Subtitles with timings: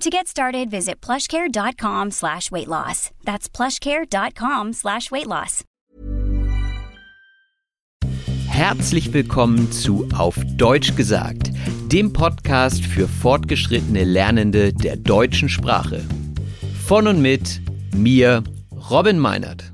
[0.00, 3.10] To get started, visit plushcare.com slash weight loss.
[3.22, 5.62] That's plushcare.com slash weight loss.
[8.48, 11.50] Herzlich willkommen zu Auf Deutsch gesagt,
[11.92, 16.02] dem Podcast für fortgeschrittene Lernende der deutschen Sprache.
[16.86, 17.60] Von und mit
[17.94, 18.42] mir,
[18.90, 19.70] Robin Meinert.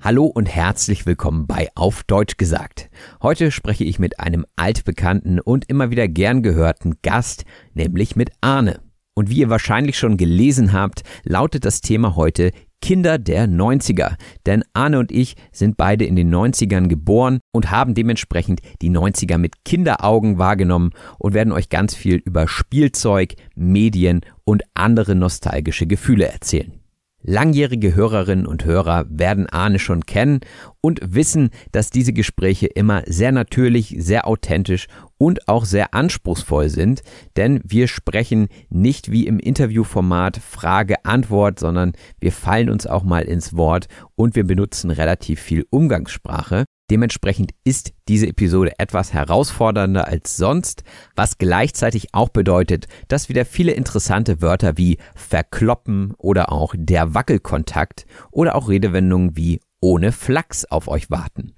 [0.00, 2.88] Hallo und herzlich willkommen bei Auf Deutsch gesagt.
[3.20, 8.80] Heute spreche ich mit einem altbekannten und immer wieder gern gehörten Gast, nämlich mit Arne.
[9.14, 14.16] Und wie ihr wahrscheinlich schon gelesen habt, lautet das Thema heute Kinder der 90er.
[14.44, 19.38] Denn Arne und ich sind beide in den 90ern geboren und haben dementsprechend die 90er
[19.38, 26.26] mit Kinderaugen wahrgenommen und werden euch ganz viel über Spielzeug, Medien und andere nostalgische Gefühle
[26.26, 26.81] erzählen.
[27.24, 30.40] Langjährige Hörerinnen und Hörer werden Arne schon kennen
[30.80, 34.88] und wissen, dass diese Gespräche immer sehr natürlich, sehr authentisch
[35.18, 37.02] und auch sehr anspruchsvoll sind,
[37.36, 43.56] denn wir sprechen nicht wie im Interviewformat Frage-Antwort, sondern wir fallen uns auch mal ins
[43.56, 46.64] Wort und wir benutzen relativ viel Umgangssprache.
[46.92, 50.84] Dementsprechend ist diese Episode etwas herausfordernder als sonst,
[51.16, 58.04] was gleichzeitig auch bedeutet, dass wieder viele interessante Wörter wie verkloppen oder auch der Wackelkontakt
[58.30, 61.52] oder auch Redewendungen wie ohne Flachs auf euch warten.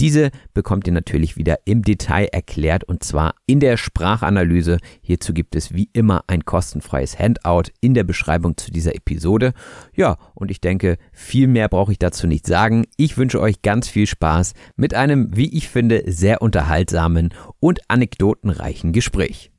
[0.00, 4.78] Diese bekommt ihr natürlich wieder im Detail erklärt und zwar in der Sprachanalyse.
[5.02, 9.52] Hierzu gibt es wie immer ein kostenfreies Handout in der Beschreibung zu dieser Episode.
[9.94, 12.86] Ja, und ich denke, viel mehr brauche ich dazu nicht sagen.
[12.96, 18.92] Ich wünsche euch ganz viel Spaß mit einem, wie ich finde, sehr unterhaltsamen und anekdotenreichen
[18.92, 19.52] Gespräch.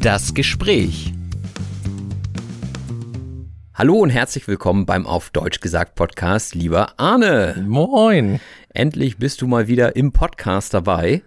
[0.00, 1.15] Das Gespräch.
[3.78, 7.62] Hallo und herzlich willkommen beim Auf Deutsch gesagt Podcast, lieber Arne.
[7.68, 8.40] Moin.
[8.70, 11.22] Endlich bist du mal wieder im Podcast dabei.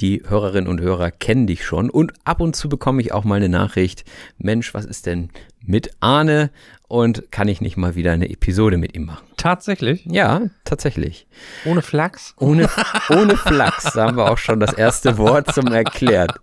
[0.00, 3.36] Die Hörerinnen und Hörer kennen dich schon und ab und zu bekomme ich auch mal
[3.36, 4.04] eine Nachricht.
[4.36, 5.30] Mensch, was ist denn
[5.64, 6.50] mit Arne?
[6.86, 9.26] Und kann ich nicht mal wieder eine Episode mit ihm machen?
[9.38, 10.04] Tatsächlich?
[10.04, 11.28] Ja, tatsächlich.
[11.64, 12.34] Ohne Flachs?
[12.38, 12.68] Ohne,
[13.08, 13.94] ohne Flachs.
[13.94, 16.34] Da haben wir auch schon das erste Wort zum Erklärt.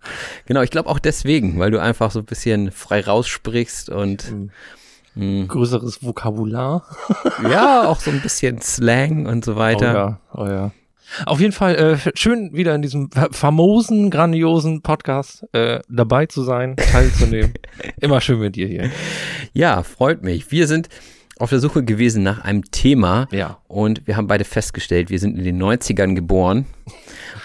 [0.47, 4.49] Genau, ich glaube auch deswegen, weil du einfach so ein bisschen frei raussprichst und Mhm.
[5.47, 6.83] Größeres Vokabular.
[7.43, 9.93] ja, auch so ein bisschen Slang und so Oh weiter.
[9.93, 10.71] ja, oh ja.
[11.25, 16.43] Auf jeden Fall äh, schön wieder in diesem fa- famosen, grandiosen Podcast äh, dabei zu
[16.43, 17.53] sein, teilzunehmen.
[18.01, 18.89] Immer schön mit dir hier.
[19.53, 20.51] Ja, freut mich.
[20.51, 20.89] Wir sind
[21.39, 23.57] auf der Suche gewesen nach einem Thema Ja.
[23.67, 26.65] und wir haben beide festgestellt, wir sind in den 90ern geboren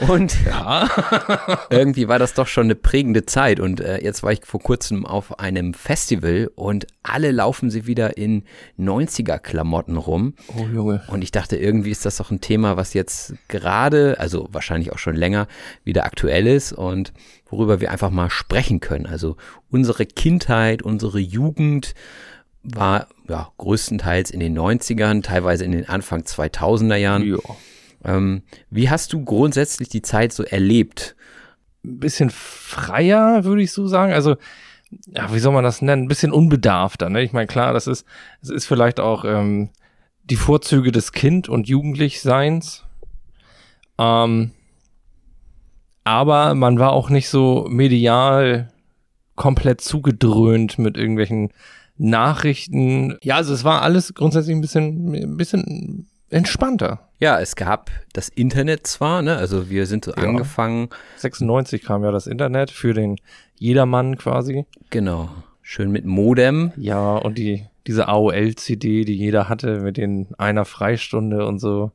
[0.08, 0.36] und
[1.70, 5.04] irgendwie war das doch schon eine prägende Zeit und äh, jetzt war ich vor kurzem
[5.06, 8.44] auf einem Festival und alle laufen sie wieder in
[8.78, 11.02] 90er Klamotten rum Oh Junge.
[11.08, 14.98] und ich dachte, irgendwie ist das doch ein Thema, was jetzt gerade, also wahrscheinlich auch
[14.98, 15.46] schon länger,
[15.84, 17.12] wieder aktuell ist und
[17.50, 19.04] worüber wir einfach mal sprechen können.
[19.06, 19.36] Also
[19.70, 21.94] unsere Kindheit, unsere Jugend
[22.62, 27.22] war ja größtenteils in den 90ern, teilweise in den Anfang 2000er Jahren.
[27.22, 27.38] Ja.
[28.04, 31.16] Ähm, wie hast du grundsätzlich die Zeit so erlebt?
[31.84, 34.12] Ein bisschen freier, würde ich so sagen.
[34.12, 34.36] Also,
[35.06, 36.04] ja, wie soll man das nennen?
[36.04, 37.10] Ein bisschen unbedarfter.
[37.10, 37.22] Ne?
[37.22, 38.06] Ich meine, klar, das ist,
[38.42, 39.70] es ist vielleicht auch ähm,
[40.24, 42.84] die Vorzüge des Kind- und Jugendlichseins.
[43.98, 44.52] Ähm,
[46.04, 48.72] aber man war auch nicht so medial
[49.34, 51.52] komplett zugedröhnt mit irgendwelchen
[51.98, 53.16] Nachrichten.
[53.22, 57.08] Ja, also es war alles grundsätzlich ein bisschen, ein bisschen entspannter.
[57.18, 59.36] Ja, es gab das Internet zwar, ne?
[59.36, 60.22] Also wir sind so Ja.
[60.28, 63.16] angefangen, 96 kam ja das Internet für den
[63.58, 64.64] Jedermann quasi.
[64.90, 65.28] genau,
[65.60, 66.72] schön mit Modem.
[66.76, 71.92] Ja, und die, diese AOL-CD, die jeder hatte mit den einer Freistunde und so.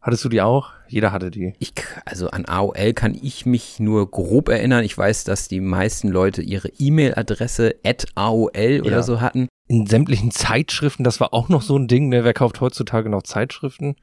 [0.00, 0.70] Hattest du die auch?
[0.90, 1.54] Jeder hatte die.
[1.58, 1.72] Ich,
[2.04, 4.84] also an AOL kann ich mich nur grob erinnern.
[4.84, 9.02] Ich weiß, dass die meisten Leute ihre E-Mail-Adresse at AOL oder Ja.
[9.02, 9.48] so hatten.
[9.68, 12.24] In sämtlichen Zeitschriften, das war auch noch so ein Ding, ne?
[12.24, 13.96] Wer kauft heutzutage noch Zeitschriften?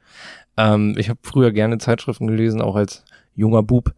[0.56, 3.04] Ähm, ich habe früher gerne Zeitschriften gelesen, auch als
[3.34, 3.92] junger Bub.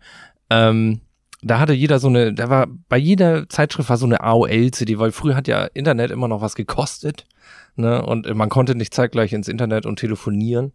[0.51, 1.01] Ähm,
[1.43, 5.13] da hatte jeder so eine, da war, bei jeder Zeitschrift war so eine AOL-CD, weil
[5.13, 7.25] früher hat ja Internet immer noch was gekostet.
[7.77, 8.05] Ne?
[8.05, 10.73] Und man konnte nicht zeitgleich ins Internet und telefonieren.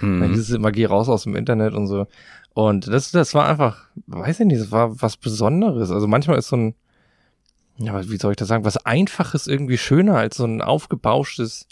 [0.00, 0.30] Dann Mhm.
[0.30, 2.06] hieß es immer, geh raus aus dem Internet und so.
[2.54, 5.90] Und das, das war einfach, weiß ich nicht, das war was Besonderes.
[5.90, 6.74] Also manchmal ist so ein,
[7.78, 11.66] ja, wie soll ich das sagen, was Einfaches irgendwie schöner als so ein aufgebauschtes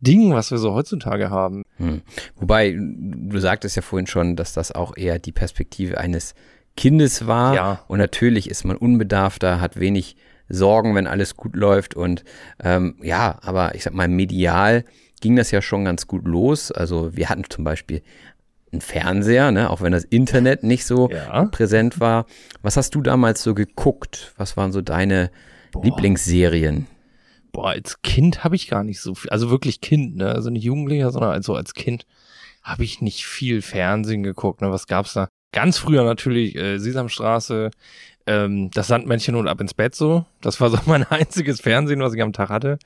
[0.00, 1.64] Ding, was wir so heutzutage haben.
[1.76, 2.02] Hm.
[2.36, 6.34] Wobei, du sagtest ja vorhin schon, dass das auch eher die Perspektive eines
[6.76, 7.54] Kindes war.
[7.54, 7.80] Ja.
[7.88, 10.16] Und natürlich ist man unbedarfter, hat wenig
[10.48, 11.94] Sorgen, wenn alles gut läuft.
[11.94, 12.24] Und
[12.62, 14.84] ähm, ja, aber ich sag mal, medial
[15.24, 16.70] ging das ja schon ganz gut los.
[16.70, 18.02] Also wir hatten zum Beispiel
[18.72, 21.46] einen Fernseher, ne, auch wenn das Internet nicht so Ja.
[21.46, 22.26] präsent war.
[22.60, 24.34] Was hast du damals so geguckt?
[24.36, 25.30] Was waren so deine
[25.82, 26.86] Lieblingsserien?
[27.52, 30.28] Boah, als Kind habe ich gar nicht so viel, also wirklich Kind, ne?
[30.28, 32.04] Also nicht Jugendlicher, sondern also als Kind
[32.62, 34.60] habe ich nicht viel Fernsehen geguckt.
[34.60, 34.70] Ne?
[34.70, 35.28] Was gab's da?
[35.52, 37.70] Ganz früher natürlich äh, Sesamstraße,
[38.26, 40.26] ähm, das Sandmännchen und ab ins Bett so.
[40.42, 42.78] Das war so mein einziges Fernsehen, was ich am Tag hatte.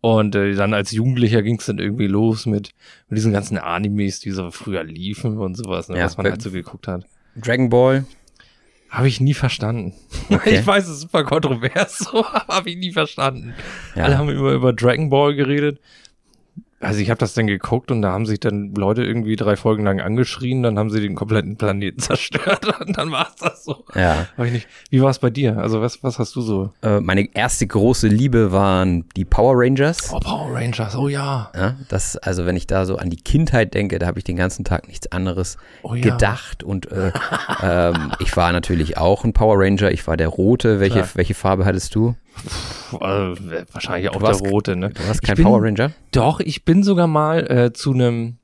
[0.00, 2.70] Und äh, dann als Jugendlicher ging's dann irgendwie los mit,
[3.08, 5.98] mit diesen ganzen Animes, die so früher liefen und sowas, ne?
[5.98, 7.04] Ja, was man halt so geguckt hat.
[7.36, 8.06] Dragon Ball?
[8.88, 9.94] Habe ich nie verstanden.
[10.30, 10.60] Okay.
[10.60, 13.52] Ich weiß, es ist super kontrovers, so, aber habe ich nie verstanden.
[13.96, 14.04] Ja.
[14.04, 15.80] Alle haben immer über Dragon Ball geredet.
[16.80, 19.84] Also ich habe das dann geguckt und da haben sich dann Leute irgendwie drei Folgen
[19.84, 23.84] lang angeschrien, dann haben sie den kompletten Planeten zerstört und dann war es das so.
[23.94, 24.26] Ja.
[24.38, 24.66] Nicht.
[24.88, 25.58] Wie war es bei dir?
[25.58, 26.72] Also was, was hast du so?
[26.82, 30.10] Äh, meine erste große Liebe waren die Power Rangers.
[30.12, 31.50] Oh, Power Rangers, oh ja.
[31.54, 34.36] Ja, das, also wenn ich da so an die Kindheit denke, da habe ich den
[34.36, 36.00] ganzen Tag nichts anderes Oh ja.
[36.00, 36.62] gedacht.
[36.62, 37.12] Und äh,
[37.62, 39.90] ähm, ich war natürlich auch ein Power Ranger.
[39.90, 40.80] Ich war der Rote.
[40.80, 41.08] Welche, Klar.
[41.14, 42.14] welche Farbe hattest du?
[42.90, 44.90] Puh, äh, wahrscheinlich auch Du der Rote, ne?
[44.90, 45.92] Du warst Ich kein bin- Power Ranger?
[46.12, 48.38] Doch, ich bin sogar mal äh, zu einem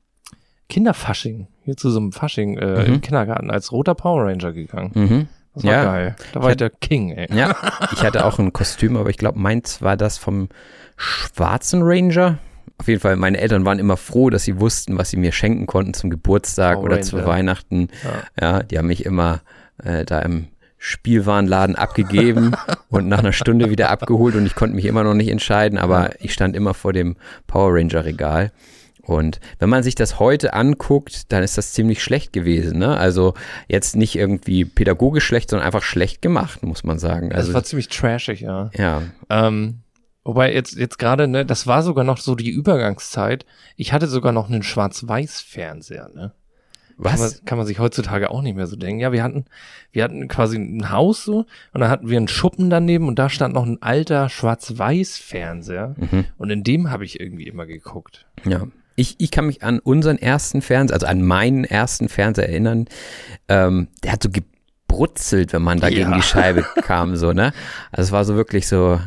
[0.69, 2.93] Kinderfasching, hier zu so einem Fasching äh, Mhm.
[2.95, 4.91] im Kindergarten als roter Power Ranger gegangen.
[4.93, 5.27] Mhm.
[5.55, 5.83] Das war Ja.
[5.85, 6.15] geil.
[6.33, 7.27] Da war ich der King, ey.
[7.35, 7.55] Ja,
[7.93, 10.49] ich hatte auch ein Kostüm, aber ich glaube, meins war das vom
[10.97, 12.37] schwarzen Ranger.
[12.79, 15.65] Auf jeden Fall, meine Eltern waren immer froh, dass sie wussten, was sie mir schenken
[15.65, 17.05] konnten zum Geburtstag Power oder Ranger.
[17.07, 17.87] zu Weihnachten.
[18.39, 19.41] Ja, die haben mich immer
[19.83, 22.55] äh, da im Spielwarenladen abgegeben
[22.89, 26.11] und nach einer Stunde wieder abgeholt und ich konnte mich immer noch nicht entscheiden, aber
[26.19, 27.15] ich stand immer vor dem
[27.47, 28.51] Power Ranger Regal.
[29.07, 32.77] Und wenn man sich das heute anguckt, dann ist das ziemlich schlecht gewesen.
[32.77, 32.97] Ne?
[32.97, 33.35] Also
[33.69, 37.29] jetzt nicht irgendwie pädagogisch schlecht, sondern einfach schlecht gemacht, muss man sagen.
[37.29, 38.69] Das Also war ziemlich trashig, ja.
[38.75, 39.79] ja, Ähm,
[40.25, 43.45] wobei jetzt, jetzt gerade, ne, das war sogar noch so die Übergangszeit.
[43.77, 46.33] Ich hatte sogar noch einen Schwarz-Weiß-Fernseher, ne?
[47.01, 47.45] Kann man, was?
[47.45, 48.99] kann man sich heutzutage auch nicht mehr so denken.
[49.01, 49.45] Ja, wir hatten,
[49.91, 53.29] wir hatten quasi ein Haus so und da hatten wir einen Schuppen daneben und da
[53.29, 56.25] stand noch ein alter Schwarz-Weiß-Fernseher Mhm.
[56.37, 58.25] und in dem habe ich irgendwie immer geguckt.
[58.45, 58.67] Ja.
[58.95, 62.85] Ich, ich kann mich an unseren ersten Fernseher, also an meinen ersten Fernseher erinnern.
[63.47, 66.15] Ähm, der hat so gebrutzelt, wenn man da gegen Ja.
[66.17, 67.53] die Scheibe kam, so, ne?
[67.91, 68.99] Also es war so wirklich so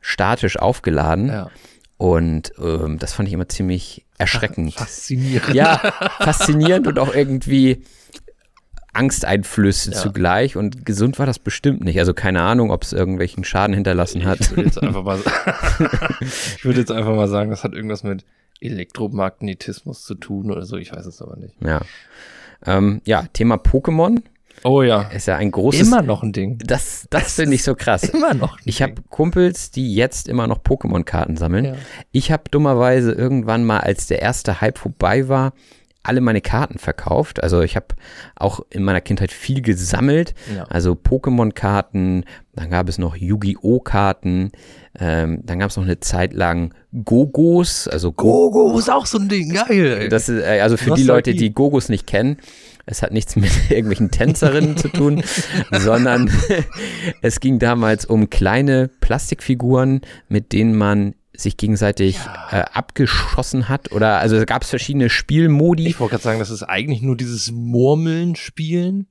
[0.00, 1.28] statisch aufgeladen.
[1.28, 1.50] Ja.
[1.96, 4.74] Und ähm, das fand ich immer ziemlich erschreckend.
[4.76, 5.54] Faszinierend.
[5.54, 5.78] Ja,
[6.20, 7.82] faszinierend und auch irgendwie
[8.92, 10.00] angsteinflößend Ja.
[10.02, 10.56] zugleich.
[10.56, 11.98] Und gesund war das bestimmt nicht.
[11.98, 14.40] Also keine Ahnung, ob es irgendwelchen Schaden hinterlassen hat.
[14.40, 15.18] Ich würde jetzt einfach mal,
[16.20, 18.24] ich würde jetzt einfach mal sagen, das hat irgendwas mit
[18.60, 20.76] Elektromagnetismus zu tun oder so.
[20.76, 21.54] Ich weiß es aber nicht.
[21.62, 21.80] Ja.
[22.64, 24.22] Ähm, ja, Thema Pokémon
[24.64, 25.02] Oh ja.
[25.02, 25.86] ist ja ein großes.
[25.86, 26.58] Immer noch ein Ding.
[26.64, 28.04] Das, das finde ich so krass.
[28.04, 28.58] Immer noch.
[28.58, 31.64] Ein Ich habe Kumpels, die jetzt immer noch Pokémon-Karten sammeln.
[31.64, 31.74] Ja.
[32.12, 35.52] Ich habe dummerweise irgendwann mal, als der erste Hype vorbei war,
[36.06, 37.42] alle meine Karten verkauft.
[37.42, 37.86] Also ich habe
[38.36, 40.34] auch in meiner Kindheit viel gesammelt.
[40.54, 40.64] Ja.
[40.64, 43.80] Also Pokémon-Karten, dann gab es noch Yu-Gi-Oh!
[43.80, 44.52] Karten,
[44.98, 49.18] ähm, dann gab es noch eine Zeit lang Gogos, also Go Gogo ist auch so
[49.18, 49.52] ein Ding.
[49.52, 49.98] Geil.
[50.00, 50.08] Ey.
[50.08, 51.06] das ist, äh, also für die Nostalgie.
[51.06, 52.38] Leute, die Gogos nicht kennen,
[52.86, 55.22] es hat nichts mit irgendwelchen Tänzerinnen zu tun,
[55.72, 56.30] sondern
[57.22, 62.18] es ging damals um kleine Plastikfiguren, mit denen man sich gegenseitig
[62.50, 65.86] äh, abgeschossen hat oder also gab es verschiedene Spielmodi.
[65.86, 69.06] Ich wollte gerade sagen, das ist eigentlich nur dieses Murmeln spielen,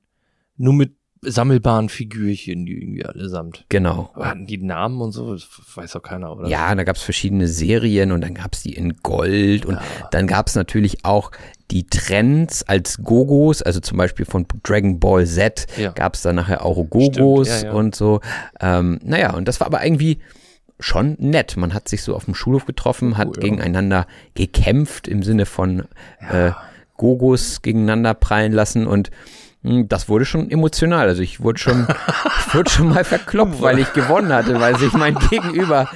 [0.56, 3.64] nur mit sammelbaren Figürchen, die irgendwie allesamt.
[3.68, 4.10] Genau.
[4.14, 5.32] Aber hatten die Namen und so?
[5.32, 6.48] Das weiß doch keiner, oder?
[6.48, 9.78] Ja, da gab's verschiedene Serien und dann gab's die in Gold und
[10.10, 11.30] dann gab's natürlich auch
[11.70, 15.90] die Trends als Gogos, also zum Beispiel von Dragon Ball Z Ja.
[15.92, 17.74] gab's dann nachher auch Gogos Stimmt, ja, ja.
[17.74, 18.20] und so.
[18.60, 20.18] Ähm, naja, und das war aber irgendwie
[20.78, 21.56] schon nett.
[21.56, 23.42] Man hat sich so auf dem Schulhof getroffen, hat ja.
[23.42, 25.84] gegeneinander gekämpft im Sinne von
[26.30, 26.52] äh,
[26.96, 29.10] Gogos gegeneinander prallen lassen und
[29.88, 31.08] das wurde schon emotional.
[31.08, 31.86] Also ich wurde schon,
[32.46, 35.88] ich wurde schon mal verkloppt, weil ich gewonnen hatte, weil sich mein Gegenüber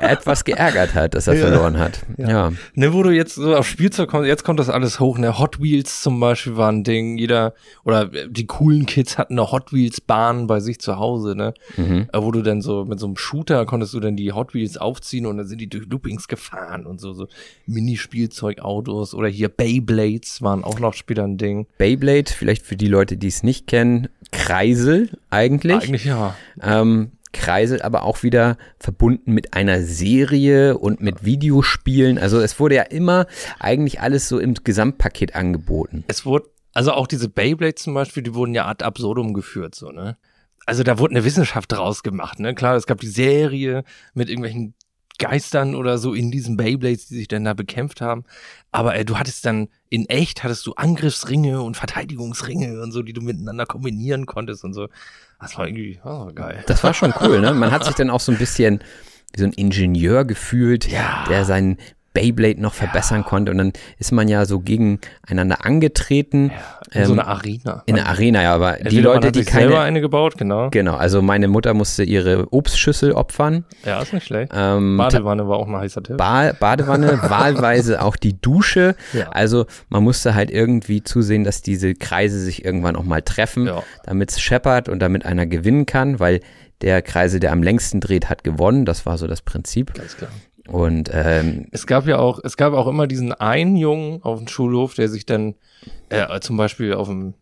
[0.00, 2.00] etwas geärgert hat, dass er verloren hat.
[2.16, 2.52] Ja.
[2.74, 5.18] Ne, wo du jetzt so auf Spielzeug kommst, jetzt kommt das alles hoch.
[5.18, 7.18] Ne, Hot Wheels zum Beispiel war ein Ding.
[7.18, 11.54] Jeder, oder die coolen Kids hatten eine Hot Wheels Bahn bei sich zu Hause, ne?
[11.76, 12.08] Mhm.
[12.12, 14.76] Äh, Wo du dann so mit so einem Shooter konntest du dann die Hot Wheels
[14.76, 17.26] aufziehen und dann sind die durch Loopings gefahren und so, so
[17.66, 21.47] Mini-Spielzeugautos oder hier Beyblades waren auch noch später ein Ding.
[21.78, 25.82] Beyblade, vielleicht für die Leute, die es nicht kennen, Kreisel eigentlich.
[25.82, 26.36] Eigentlich ja.
[26.60, 32.18] Ähm, Kreisel aber auch wieder verbunden mit einer Serie und mit Videospielen.
[32.18, 33.26] Also es wurde ja immer
[33.58, 36.04] eigentlich alles so im Gesamtpaket angeboten.
[36.08, 39.90] Es wurde, also auch diese Beyblades zum Beispiel, die wurden ja ad absurdum geführt, so,
[39.90, 40.16] ne?
[40.66, 42.54] Also da wurde eine Wissenschaft draus gemacht, ne?
[42.54, 44.74] Klar, es gab die Serie mit irgendwelchen
[45.18, 48.24] Geistern oder so in diesen Beyblades, die sich dann da bekämpft haben.
[48.70, 53.12] Aber äh, du hattest dann in echt hattest du Angriffsringe und Verteidigungsringe und so, die
[53.12, 54.88] du miteinander kombinieren konntest und so.
[55.40, 56.64] Das war irgendwie oh, geil.
[56.66, 57.52] Das war schon cool, ne?
[57.52, 58.80] Man hat sich dann auch so ein bisschen
[59.34, 61.24] wie so ein Ingenieur gefühlt, Ja.
[61.28, 61.78] der seinen
[62.14, 63.52] Beyblade noch verbessern konnte.
[63.52, 66.50] Und dann ist man ja so gegeneinander angetreten.
[66.92, 67.82] In so ähm, eine Arena.
[67.86, 69.84] in der Arena, ja, aber die Entweder man Leute, die sich selber keine.
[69.84, 70.70] eine gebaut, genau.
[70.70, 73.64] Genau, also meine Mutter musste ihre Obstschüssel opfern.
[73.84, 74.52] Ja, ist nicht schlecht.
[74.54, 76.16] Ähm, Badewanne war auch ein heißer Tipp.
[76.16, 78.96] ba Badewanne, wahlweise auch die Dusche.
[79.12, 79.28] Ja.
[79.30, 83.82] Also man musste halt irgendwie zusehen, dass diese Kreise sich irgendwann auch mal treffen, Ja.
[84.04, 86.40] damit es scheppert und damit einer gewinnen kann, weil
[86.80, 88.84] der Kreise, der am längsten dreht, hat gewonnen.
[88.84, 89.92] Das war so das Prinzip.
[89.94, 90.30] Ganz klar.
[90.70, 94.48] Und ähm, Es gab ja auch, es gab auch immer diesen einen Jungen auf dem
[94.48, 95.54] Schulhof, der sich dann
[96.10, 97.34] äh, zum Beispiel auf dem,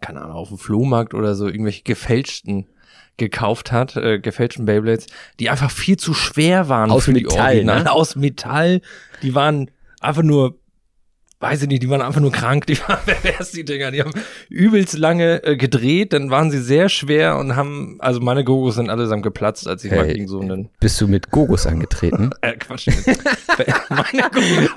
[0.00, 2.66] keine Ahnung, auf dem Flohmarkt oder so irgendwelche gefälschten
[3.16, 5.06] gekauft hat, äh, gefälschten Beyblades,
[5.40, 7.82] die einfach viel zu schwer waren Aus für die Metall, Original.
[7.84, 7.92] ne?
[7.92, 8.82] Aus Metall.
[9.22, 10.58] Die waren einfach nur,
[11.40, 12.66] weiß ich nicht, die waren einfach nur krank.
[12.66, 13.90] Die waren pervers, die Dinger.
[13.90, 14.12] Die haben
[14.48, 18.88] übelst lange äh, gedreht, dann waren sie sehr schwer und haben, also meine Gogos sind
[18.90, 20.14] allesamt geplatzt, als ich mal Hey.
[20.14, 22.30] gegen so einen bist du mit Gogos angetreten?
[22.40, 22.88] äh, Quatsch.
[23.88, 24.70] Meine Gurke.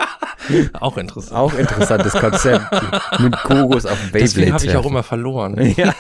[0.74, 1.34] Auch interessant.
[1.38, 2.66] auch interessantes Konzept.
[3.20, 4.24] mit Gogos auf dem Beyblade.
[4.24, 5.74] Deswegen habe ich auch immer verloren.
[5.78, 5.94] Ja.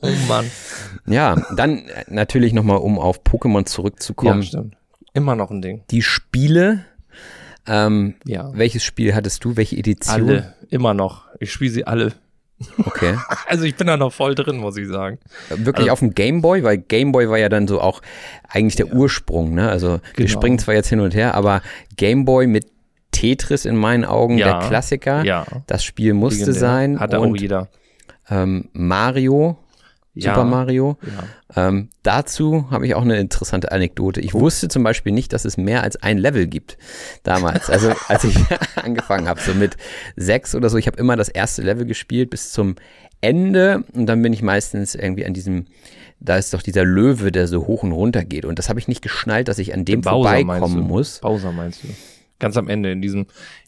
[0.00, 0.50] oh Mann.
[1.06, 4.42] ja, dann äh, natürlich nochmal, um auf Pokémon zurückzukommen.
[4.42, 4.76] Ja, stimmt.
[5.14, 5.82] Immer noch ein Ding.
[5.90, 6.84] die Spiele.
[7.66, 8.50] Ähm, Ja.
[8.54, 9.56] Welches Spiel hattest du?
[9.56, 10.14] Welche Edition?
[10.28, 10.54] Alle.
[10.70, 11.26] Immer noch.
[11.40, 12.12] Ich spiele sie alle.
[12.78, 13.16] Okay.
[13.48, 15.18] Also ich bin da noch voll drin, muss ich sagen.
[15.50, 18.00] Wirklich Also- auf dem Gameboy, weil Gameboy war ja dann so auch
[18.48, 19.68] eigentlich der Ursprung, ne?
[19.68, 20.28] Also wir Genau.
[20.28, 21.60] springen zwar jetzt hin und her, aber
[21.96, 22.66] Gameboy mit
[23.10, 24.58] Tetris in meinen Augen Ja.
[24.60, 25.24] der Klassiker.
[25.24, 25.44] Ja.
[25.66, 26.60] Das Spiel musste Legendär.
[26.60, 26.98] sein.
[27.00, 27.68] Hat auch und jeder.
[28.30, 29.58] ähm, Mario,
[30.14, 30.34] Ja.
[30.34, 30.98] Super Mario.
[31.54, 31.68] Ja.
[31.68, 34.20] Ähm, dazu habe ich auch eine interessante Anekdote.
[34.20, 34.24] Oh.
[34.24, 36.76] Ich wusste zum Beispiel nicht, dass es mehr als ein Level gibt
[37.22, 37.70] damals.
[37.70, 38.36] Also als ich
[38.76, 39.76] angefangen habe, so mit
[40.16, 40.76] sechs oder so.
[40.76, 42.76] Ich habe immer das erste Level gespielt bis zum
[43.22, 45.66] Ende und dann bin ich meistens irgendwie an diesem,
[46.20, 48.44] da ist doch dieser Löwe, der so hoch und runter geht.
[48.44, 51.20] Und das habe ich nicht geschnallt, dass ich an dem Bowser vorbeikommen muss.
[51.20, 51.88] Bowser meinst du?
[52.38, 53.20] Ganz am Ende in diesem.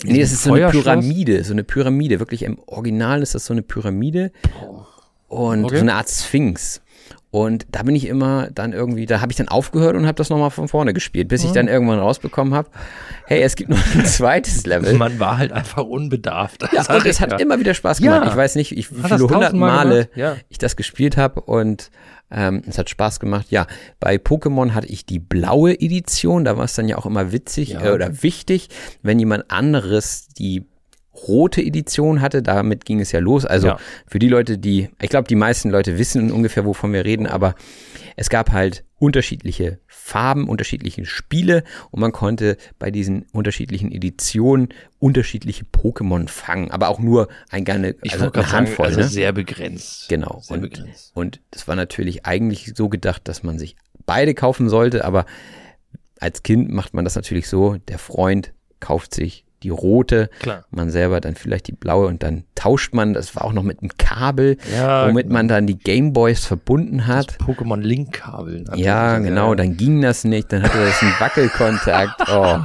[0.03, 0.69] In Nee, das diesem ist so eine?
[0.71, 2.19] Pyramide, so eine Pyramide.
[2.19, 4.33] Wirklich im Original ist das so eine Pyramide
[5.29, 5.77] und Okay.
[5.77, 6.81] so eine Art Sphinx.
[7.31, 10.31] Und da bin ich immer dann irgendwie, da habe ich dann aufgehört und habe das
[10.31, 11.55] nochmal von vorne gespielt, bis ich Ah.
[11.55, 12.71] dann irgendwann rausbekommen habe,
[13.27, 14.95] hey, es gibt noch ein zweites Level.
[14.95, 16.63] Man war halt einfach unbedarft.
[16.63, 17.39] Ja, Das und es hat ja.
[17.39, 18.23] immer wieder Spaß gemacht.
[18.25, 18.31] Ja.
[18.31, 20.09] Ich weiß nicht, ich, wie viele hundert Male?
[20.15, 20.37] Ja.
[20.49, 21.91] ich das gespielt habe und
[22.31, 23.47] ähm, es hat Spaß gemacht.
[23.51, 23.67] Ja,
[23.99, 27.75] bei Pokémon hatte ich die blaue Edition, da war es dann ja auch immer witzig
[27.75, 28.69] äh, oder wichtig,
[29.03, 30.67] wenn jemand anderes die
[31.29, 33.45] rote Edition hatte, damit ging es ja los.
[33.45, 33.79] Also Ja.
[34.07, 37.55] für die Leute, die, ich glaube, die meisten Leute wissen ungefähr, wovon wir reden, aber
[38.17, 44.69] es gab halt unterschiedliche Farben, unterschiedliche Spiele und man konnte bei diesen unterschiedlichen Editionen
[44.99, 47.65] unterschiedliche Pokémon fangen, aber auch nur ein,
[48.03, 48.87] Ich also eine gerade sagen, Handvoll.
[48.87, 49.09] also ne?
[49.09, 50.09] sehr begrenzt.
[50.09, 50.41] Genau.
[50.43, 51.13] Sehr Und, begrenzt.
[51.15, 55.27] und das war natürlich eigentlich so gedacht, dass man sich beide kaufen sollte, aber
[56.21, 60.65] als Kind macht man das natürlich so, der Freund kauft sich die rote, Klar.
[60.71, 63.81] man selber dann vielleicht die blaue und dann tauscht man, das war auch noch mit
[63.81, 67.39] einem Kabel, Ja, womit man dann die Gameboys verbunden hat.
[67.41, 68.61] Pokémon Link-Kabel.
[68.63, 68.85] natürlich.
[68.85, 72.23] Ja, genau, dann ging das nicht, dann hatte das einen Wackelkontakt.
[72.31, 72.59] Oh.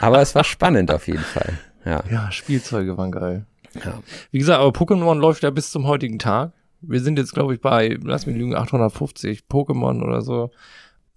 [0.00, 1.58] Aber es war spannend auf jeden Fall.
[1.84, 2.02] Ja.
[2.10, 3.44] Ja, Spielzeuge waren geil.
[3.84, 3.98] Ja.
[4.30, 6.52] Wie gesagt, aber Pokémon läuft ja bis zum heutigen Tag.
[6.80, 10.50] Wir sind jetzt, glaube ich, bei, lass mich lügen, 850 Pokémon oder so.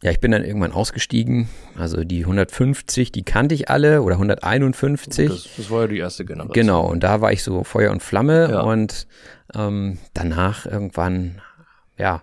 [0.04, 1.50] Ja, ich bin dann irgendwann ausgestiegen.
[1.76, 5.30] Also die 150, die kannte ich alle oder 151.
[5.30, 6.54] Das, das war ja die erste Generation.
[6.54, 8.62] Genau, und da war ich so Feuer und Flamme ja.
[8.62, 9.08] und
[9.56, 11.42] ähm, danach irgendwann,
[11.98, 12.22] ja,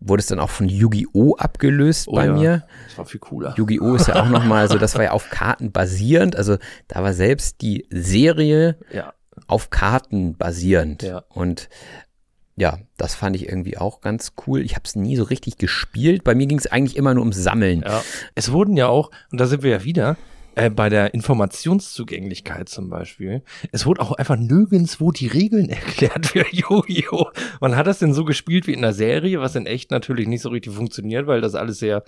[0.00, 1.36] wurde es dann auch von Yu-Gi-Oh!
[1.36, 2.32] abgelöst oh, bei ja.
[2.32, 2.66] mir.
[2.88, 3.54] Das war viel cooler.
[3.56, 3.94] Yu-Gi-Oh!
[3.94, 6.34] ist ja auch nochmal so, das war ja auf Karten basierend.
[6.34, 6.56] Also
[6.88, 9.12] da war selbst die Serie ja.
[9.46, 11.02] auf Karten basierend.
[11.02, 11.24] Ja.
[11.28, 11.68] Und
[12.56, 14.60] ja, das fand ich irgendwie auch ganz cool.
[14.60, 16.22] Ich habe es nie so richtig gespielt.
[16.24, 17.82] Bei mir ging es eigentlich immer nur ums Sammeln.
[17.86, 18.02] Ja.
[18.34, 20.16] Es wurden ja auch, und da sind wir ja wieder,
[20.54, 26.44] äh, bei der Informationszugänglichkeit zum Beispiel, es wurde auch einfach nirgendswo die Regeln erklärt für
[26.50, 27.30] Yu-Gi-Oh!
[27.60, 30.42] Man hat das denn so gespielt wie in der Serie, was in echt natürlich nicht
[30.42, 32.04] so richtig funktioniert, weil das alles sehr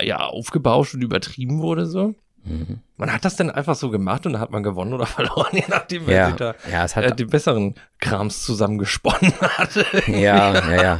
[0.00, 2.14] ja, aufgebauscht und übertrieben wurde so.
[2.48, 2.78] Mhm.
[2.96, 5.64] Man hat das dann einfach so gemacht und da hat man gewonnen oder verloren, je
[5.68, 9.74] nachdem, wer ja, sich da ja, es hat äh, den besseren Krams zusammengesponnen hat.
[10.08, 10.98] ja, ja, ja.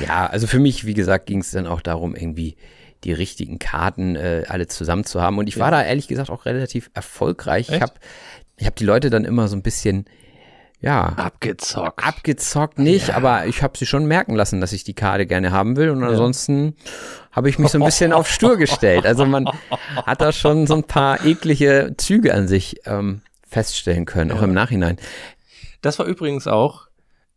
[0.00, 2.56] Ja, also für mich, wie gesagt, ging es dann auch darum, irgendwie
[3.04, 5.38] die richtigen Karten äh, alle zusammen zu haben.
[5.38, 7.68] Und ich war da ehrlich gesagt auch relativ erfolgreich.
[7.68, 7.76] Echt?
[7.76, 7.92] Ich habe
[8.56, 10.06] ich hab die Leute dann immer so ein bisschen
[10.82, 11.06] ja.
[11.16, 12.04] Abgezockt.
[12.04, 13.14] Abgezockt nicht, ja.
[13.14, 15.90] aber ich habe sie schon merken lassen, dass ich die Karte gerne haben will.
[15.90, 16.92] Und ansonsten ja.
[17.32, 19.06] habe ich mich so ein bisschen auf stur gestellt.
[19.06, 19.48] Also man
[20.04, 24.36] hat da schon so ein paar eklige Züge an sich ähm, feststellen können, ja.
[24.36, 24.98] auch im Nachhinein.
[25.82, 26.88] Das war übrigens auch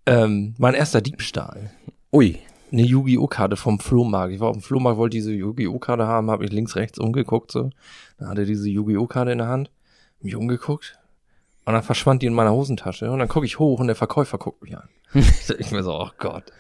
[0.08, 1.70] ähm, mein erster Diebstahl.
[2.12, 2.40] Ui.
[2.72, 4.34] Eine Yu-Gi-Oh-Karte vom Flohmarkt.
[4.34, 7.52] Ich war auf dem Flohmarkt, wollte diese Yu-Gi-Oh-Karte haben, habe ich links, rechts umgeguckt.
[7.52, 7.70] so.
[8.18, 9.70] Dann hatte diese Yu-Gi-Oh-Karte in der Hand,
[10.20, 10.98] mich umgeguckt,
[11.65, 13.12] und dann verschwand die in meiner Hosentasche.
[13.12, 14.88] Und dann gucke ich hoch und der Verkäufer guckt mich an.
[15.13, 16.51] ich mir so, oh Gott.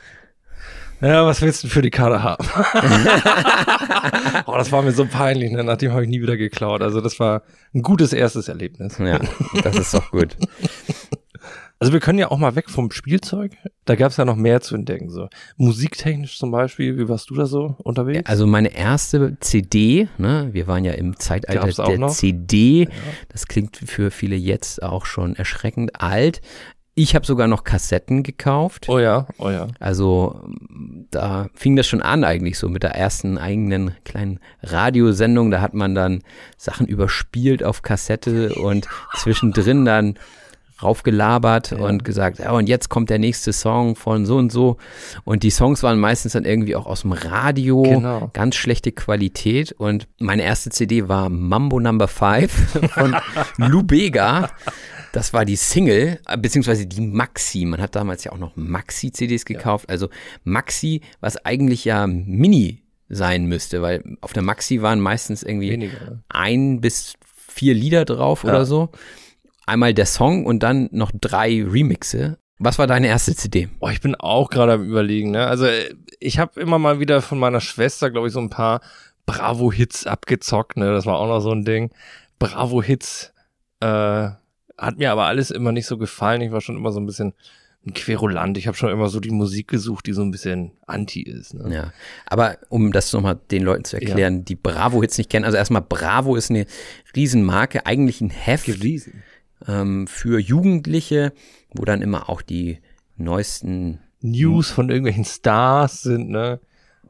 [1.01, 2.45] Ja, was willst du für die Karte haben?
[4.45, 5.63] oh, das war mir so peinlich, ne?
[5.63, 6.81] Nachdem habe ich nie wieder geklaut.
[6.81, 7.43] Also das war
[7.73, 8.97] ein gutes erstes Erlebnis.
[8.97, 9.19] Ja,
[9.61, 10.37] das ist doch gut.
[11.85, 13.51] Also wir können ja auch mal weg vom Spielzeug.
[13.85, 15.11] Da gab es ja noch mehr zu entdecken.
[15.11, 16.97] So musiktechnisch zum Beispiel.
[16.97, 18.27] Wie warst du da so unterwegs?
[18.27, 20.07] Also meine erste CD.
[20.17, 20.49] Ne?
[20.51, 22.09] Wir waren ja im Zeitalter der noch?
[22.09, 22.85] CD.
[22.85, 22.89] Ja.
[23.29, 26.41] Das klingt für viele jetzt auch schon erschreckend alt.
[26.95, 28.89] Ich habe sogar noch Kassetten gekauft.
[28.89, 29.67] Oh ja, oh ja.
[29.79, 30.41] Also
[31.11, 35.51] da fing das schon an eigentlich so mit der ersten eigenen kleinen Radiosendung.
[35.51, 36.23] Da hat man dann
[36.57, 40.17] Sachen überspielt auf Kassette und zwischendrin dann
[40.81, 41.77] raufgelabert ja.
[41.77, 44.77] und gesagt, ja, und jetzt kommt der nächste Song von so und so.
[45.23, 48.29] Und die Songs waren meistens dann irgendwie auch aus dem Radio, genau.
[48.33, 49.71] ganz schlechte Qualität.
[49.71, 52.51] Und meine erste CD war Mambo Number 5
[52.93, 53.15] von
[53.57, 54.49] Lou Bega.
[55.13, 57.63] Das war die Single, beziehungsweise die Maxi.
[57.65, 59.85] Man hat damals ja auch noch Maxi-CDs gekauft.
[59.87, 59.93] Ja.
[59.93, 60.09] Also
[60.43, 66.21] Maxi, was eigentlich ja Mini sein müsste, weil auf der Maxi waren meistens irgendwie Weniger.
[66.27, 67.13] ein bis
[67.47, 68.49] vier Lieder drauf ja.
[68.49, 68.89] oder so
[69.65, 72.37] einmal der Song und dann noch drei Remixe.
[72.57, 73.67] Was war deine erste CD?
[73.79, 75.31] Oh, ich bin auch gerade am überlegen.
[75.31, 75.45] Ne?
[75.45, 75.67] Also
[76.19, 78.81] ich habe immer mal wieder von meiner Schwester, glaube ich, so ein paar
[79.25, 80.77] Bravo-Hits abgezockt.
[80.77, 80.91] Ne?
[80.91, 81.91] Das war auch noch so ein Ding.
[82.39, 83.33] Bravo-Hits
[83.81, 84.29] äh,
[84.77, 86.41] hat mir aber alles immer nicht so gefallen.
[86.41, 87.33] Ich war schon immer so ein bisschen
[87.85, 88.57] ein Querulant.
[88.57, 91.55] Ich habe schon immer so die Musik gesucht, die so ein bisschen anti ist.
[91.55, 91.73] Ne?
[91.73, 91.93] Ja,
[92.25, 94.43] aber um das nochmal den Leuten zu erklären, ja.
[94.43, 95.45] die Bravo-Hits nicht kennen.
[95.45, 96.65] Also erstmal, Bravo ist eine
[97.15, 98.65] Riesenmarke, eigentlich ein Heft.
[98.65, 99.23] Gewesen
[99.67, 101.33] ähm, für Jugendliche,
[101.73, 102.79] wo dann immer auch die
[103.17, 106.59] neuesten News von irgendwelchen Stars sind, ne?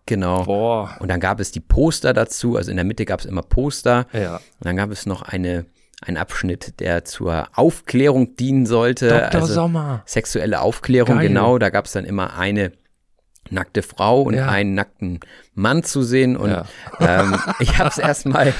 [0.06, 0.44] Genau.
[0.44, 0.98] Boah.
[1.00, 4.06] Und dann gab es die Poster dazu, also in der Mitte gab es immer Poster.
[4.14, 4.36] Ja.
[4.36, 5.66] Und dann gab es noch eine
[6.02, 9.08] ein Abschnitt, der zur Aufklärung dienen sollte.
[9.08, 9.42] Dr.
[9.42, 10.04] Also Sommer.
[10.06, 11.30] Sexuelle Aufklärung, Geil.
[11.30, 11.58] genau.
[11.58, 12.74] Da gab es dann immer eine
[13.50, 14.48] nackte Frau und ja.
[14.48, 15.20] einen nackten
[15.54, 16.36] Mann zu sehen.
[16.36, 16.66] Und ja.
[17.00, 18.54] ähm, ich habe es erstmal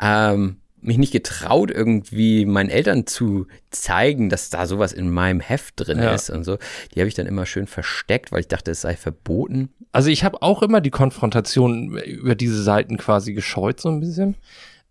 [0.00, 5.74] ähm, mich nicht getraut, irgendwie meinen Eltern zu zeigen, dass da sowas in meinem Heft
[5.76, 6.14] drin ja.
[6.14, 6.58] ist und so.
[6.94, 9.70] Die habe ich dann immer schön versteckt, weil ich dachte, es sei verboten.
[9.92, 14.36] Also ich habe auch immer die Konfrontation über diese Seiten quasi gescheut, so ein bisschen.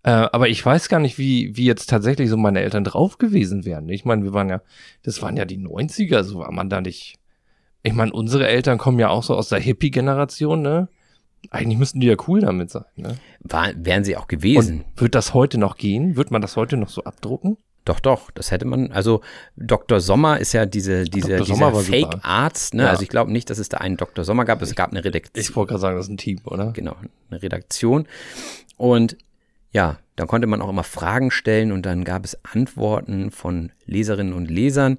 [0.04, 3.66] Äh, aber ich weiß gar nicht, wie, wie jetzt tatsächlich so meine Eltern drauf gewesen
[3.66, 3.88] wären.
[3.90, 4.62] Ich meine, wir waren ja,
[5.04, 7.16] das waren ja die 90er, so war man da nicht.
[7.84, 10.90] Ich meine, unsere Eltern kommen ja auch so aus der Hippie-Generation, ne?
[11.50, 12.86] Eigentlich müssten die ja cool damit sein.
[12.96, 13.18] Ne?
[13.42, 14.84] War, wären sie auch gewesen.
[14.94, 16.16] Und wird das heute noch gehen?
[16.16, 17.58] Wird man das heute noch so abdrucken?
[17.86, 18.92] Doch, doch, das hätte man.
[18.92, 19.22] Also
[19.58, 20.00] Dr.
[20.00, 22.74] Sommer ist ja diese, diese, dieser Fake-Arzt.
[22.76, 22.84] Ne?
[22.84, 22.90] Ja.
[22.90, 24.24] Also ich glaube nicht, dass es da einen Dr.
[24.24, 24.62] Sommer gab.
[24.62, 25.42] Es gab eine Redaktion.
[25.42, 26.72] Ich wollte gerade sagen, das ist ein Team, oder?
[26.72, 26.96] Genau,
[27.30, 28.08] eine Redaktion.
[28.78, 29.18] Und
[29.72, 34.34] ja, dann konnte man auch immer Fragen stellen und dann gab es Antworten von Leserinnen
[34.34, 34.98] und Lesern.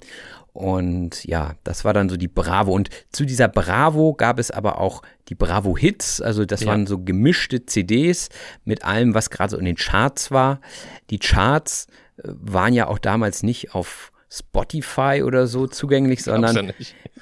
[0.55, 2.71] Und ja, das war dann so die Bravo.
[2.71, 6.21] Und zu dieser Bravo gab es aber auch die Bravo Hits.
[6.21, 6.67] Also das ja.
[6.67, 8.29] waren so gemischte CDs
[8.63, 10.61] mit allem, was gerade so in den Charts war.
[11.09, 16.71] Die Charts äh, waren ja auch damals nicht auf Spotify oder so zugänglich, sondern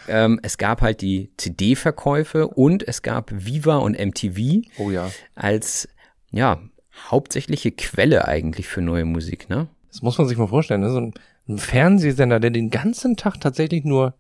[0.07, 5.09] ähm, es gab halt die CD-Verkäufe und es gab Viva und MTV Oh ja.
[5.33, 5.89] als
[6.29, 6.61] ja
[7.09, 9.69] hauptsächliche Quelle eigentlich für neue Musik, ne?
[9.89, 10.81] Das muss man sich mal vorstellen.
[10.81, 10.91] Ne?
[10.91, 11.13] So ein,
[11.47, 14.13] ein Fernsehsender, der den ganzen Tag tatsächlich nur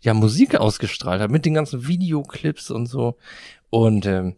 [0.00, 3.16] ja Musik ausgestrahlt hat mit den ganzen Videoclips und so.
[3.70, 4.36] Und ähm,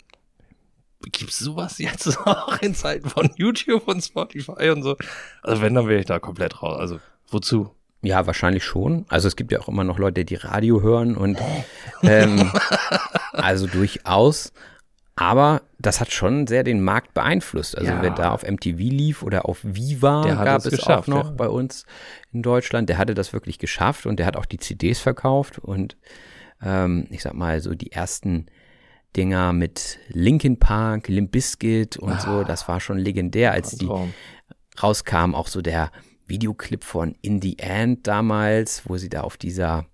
[1.03, 4.97] gibt's sowas jetzt auch in Zeiten von YouTube und Spotify und so?
[5.43, 6.79] Also wenn, dann wäre ich da komplett raus.
[6.79, 7.71] Also wozu?
[8.03, 9.05] Ja, wahrscheinlich schon.
[9.09, 11.39] Also es gibt ja auch immer noch Leute, die Radio hören und
[12.03, 12.53] ähm,
[13.33, 14.53] also durchaus.
[15.17, 17.77] Aber das hat schon sehr den Markt beeinflusst.
[17.77, 18.03] Also Ja.
[18.03, 21.31] wer da auf MTV lief oder auf Viva Der hat gab es es auch noch
[21.31, 21.35] ja.
[21.37, 21.87] bei uns
[22.33, 25.97] in Deutschland, der hatte das wirklich geschafft und der hat auch die CDs verkauft und
[26.63, 28.47] ähm, ich sag mal so die ersten
[29.17, 34.13] Dinger mit Linkin Park, Limp Bizkit und so, das war schon legendär, als die Traum.
[34.83, 35.91] rauskam, auch so der
[36.27, 39.87] Videoclip von In the End damals, wo sie da auf dieser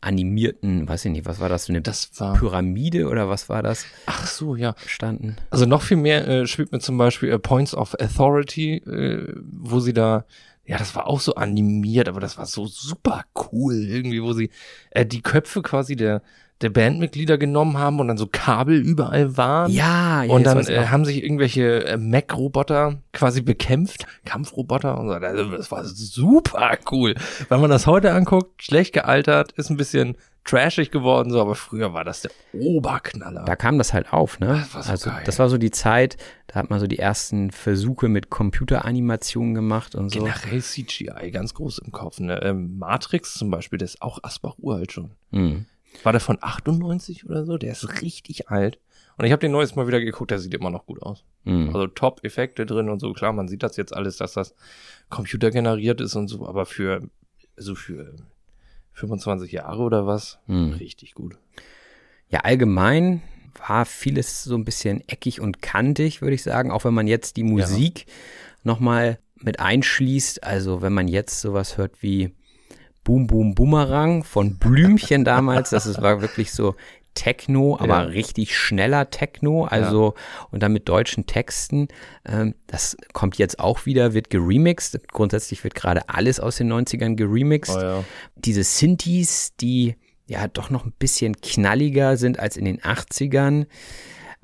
[0.00, 2.34] animierten, weiß ich nicht, was war das, so eine Das war.
[2.36, 4.74] Pyramide oder was war das, Ach so, ja.
[4.86, 5.36] standen?
[5.50, 9.80] Also noch viel mehr äh, spielt mir zum Beispiel äh, Points of Authority, äh, wo
[9.80, 10.24] sie da,
[10.64, 14.50] ja, das war auch so animiert, aber das war so super cool irgendwie, wo sie
[14.90, 16.22] äh, die Köpfe quasi der
[16.60, 19.72] der Bandmitglieder genommen haben und dann so Kabel überall waren.
[19.72, 25.14] Ja, ja Und dann äh, haben sich irgendwelche äh, Mac-Roboter quasi bekämpft, Kampfroboter und so.
[25.14, 27.14] Also, Das war super cool.
[27.48, 31.92] Wenn man das heute anguckt, schlecht gealtert, ist ein bisschen trashig geworden, so, aber früher
[31.92, 33.44] war das der Oberknaller.
[33.44, 34.64] da kam das halt auf, ne?
[34.72, 35.22] Das war so also geil.
[35.26, 39.94] das war so die Zeit, da hat man so die ersten Versuche mit Computeranimationen gemacht
[39.94, 40.18] und so.
[40.18, 42.20] Generell CGI ganz groß im Kopf.
[42.20, 42.40] Ne?
[42.42, 45.12] Ähm, Matrix zum Beispiel, der ist auch Asbach uralt schon.
[45.30, 45.66] Mhm.
[46.02, 47.58] War der von 98 oder so?
[47.58, 48.78] Der ist richtig alt.
[49.18, 51.24] Und ich habe den neues mal wieder geguckt, der sieht immer noch gut aus.
[51.44, 51.68] Mhm.
[51.74, 53.12] Also Top-Effekte drin und so.
[53.12, 54.54] Klar, man sieht das jetzt alles, dass das
[55.10, 57.02] computergeneriert ist und so, aber für,
[57.56, 58.14] also für
[58.92, 60.72] 25 Jahre oder was, Mhm.
[60.74, 61.36] richtig gut.
[62.28, 63.22] Ja, allgemein
[63.66, 67.36] war vieles so ein bisschen eckig und kantig, würde ich sagen, auch wenn man jetzt
[67.36, 68.06] die Musik
[68.62, 70.44] nochmal mit einschließt.
[70.44, 72.30] Also wenn man jetzt sowas hört wie
[73.04, 76.74] Boom Boom Boomerang von Blümchen damals, das ist, war wirklich so
[77.14, 78.00] Techno, aber Ja.
[78.02, 80.14] richtig schneller Techno, also
[80.52, 81.88] und dann mit deutschen Texten.
[82.24, 85.08] Ähm, das kommt jetzt auch wieder, wird geremixed.
[85.08, 88.04] Grundsätzlich wird gerade alles aus den 90ern geremixed Oh ja.
[88.36, 93.66] diese Synthes, die ja doch noch ein bisschen knalliger sind als in den 80ern.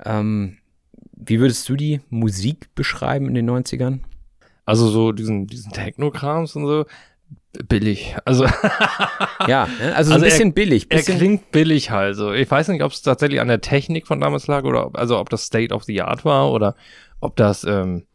[0.03, 0.57] Ähm,
[1.13, 3.99] wie würdest du die Musik beschreiben in den 90ern?
[4.65, 6.85] Also so diesen, diesen Techno-Krams und so,
[7.67, 8.15] billig.
[8.25, 8.45] Also
[9.47, 9.95] Ja, ne?
[9.95, 10.87] also, so Also ein er- bisschen billig.
[10.89, 12.33] Er Bisschen, klingt billig halt so.
[12.33, 15.17] Ich weiß nicht, ob es tatsächlich an der Technik von damals lag oder ob, also
[15.19, 16.75] ob das State of the Art war oder
[17.19, 18.05] ob das, ähm,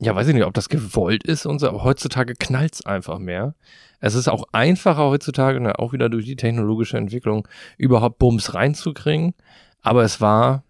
[0.00, 3.54] ja, weiß ich nicht, ob das gewollt ist und so, aber heutzutage knallt's einfach mehr.
[4.00, 9.34] Es ist auch einfacher heutzutage, ne, auch wieder durch die technologische Entwicklung, überhaupt Bums reinzukriegen.
[9.82, 10.64] Aber es war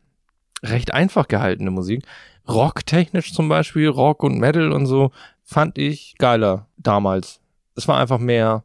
[0.64, 2.04] recht einfach gehaltene Musik.
[2.48, 5.12] Rocktechnisch zum Beispiel, Rock und Metal und so,
[5.44, 7.40] fand ich geiler damals.
[7.74, 8.64] Es war einfach mehr,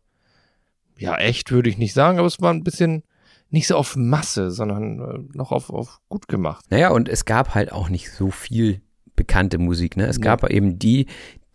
[0.98, 3.04] ja, echt würde ich nicht sagen, aber es war ein bisschen
[3.50, 5.00] nicht so auf Masse, sondern
[5.32, 6.66] äh, noch auf, auf gut gemacht.
[6.70, 8.82] naja, und es gab halt auch nicht so viel
[9.16, 9.96] bekannte Musik.
[9.98, 10.08] Ne?
[10.08, 11.06] Es gab eben die,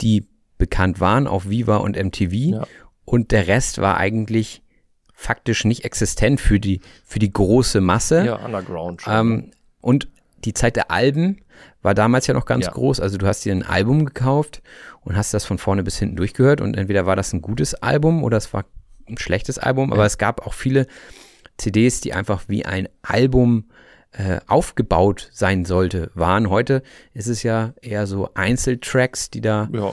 [0.01, 2.67] die bekannt waren auf Viva und MTV Ja.
[3.05, 4.63] und der Rest war eigentlich
[5.13, 8.25] faktisch nicht existent für die, für die große Masse.
[8.25, 9.03] Ja, Underground.
[9.03, 9.13] schon.
[9.15, 9.51] Ähm,
[9.83, 10.09] und
[10.45, 11.41] die Zeit der Alben
[11.83, 12.73] war damals ja noch ganz Ja.
[12.73, 13.01] groß.
[13.01, 14.63] Also du hast dir ein Album gekauft
[15.03, 18.25] und hast das von vorne bis hinten durchgehört und entweder war das ein gutes Album
[18.25, 18.65] oder es war
[19.09, 20.87] ein schlechtes Album, aber es gab auch viele
[21.59, 23.65] CDs, die einfach wie ein Album
[24.13, 26.51] äh, aufgebaut sein sollte, waren.
[26.51, 29.93] Heute ist es ja eher so Einzeltracks, die da ja,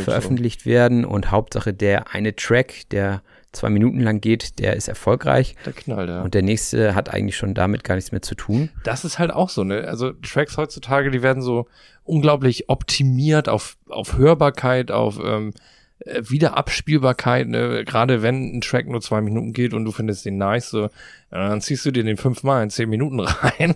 [0.00, 5.56] veröffentlicht werden und Hauptsache der eine Track, der zwei Minuten lang geht, der ist erfolgreich
[5.64, 6.22] Der Knall, ja.
[6.22, 8.70] und der nächste hat eigentlich schon damit gar nichts mehr zu tun.
[8.84, 9.84] das ist halt auch so, ne?
[9.88, 11.66] Also Tracks heutzutage, die werden so
[12.04, 15.52] unglaublich optimiert auf, auf Hörbarkeit, auf ähm,
[16.00, 17.84] äh, Wiederabspielbarkeit, ne?
[17.84, 20.90] Gerade wenn ein Track nur zwei Minuten geht und du findest den nice, so,
[21.30, 23.74] dann ziehst du dir den fünfmal in zehn Minuten rein,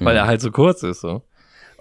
[0.00, 1.22] weil er halt so kurz ist, so.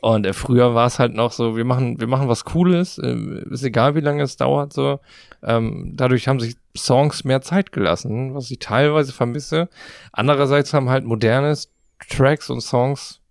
[0.03, 3.15] Und äh, früher war es halt noch so, wir machen, wir machen was Cooles, äh,
[3.49, 4.99] ist egal wie lange es dauert, so.
[5.41, 9.69] Ähm, dadurch haben sich Songs mehr Zeit gelassen, was ich teilweise vermisse.
[10.11, 11.71] Andererseits haben halt modernes
[12.09, 13.21] Tracks und Songs,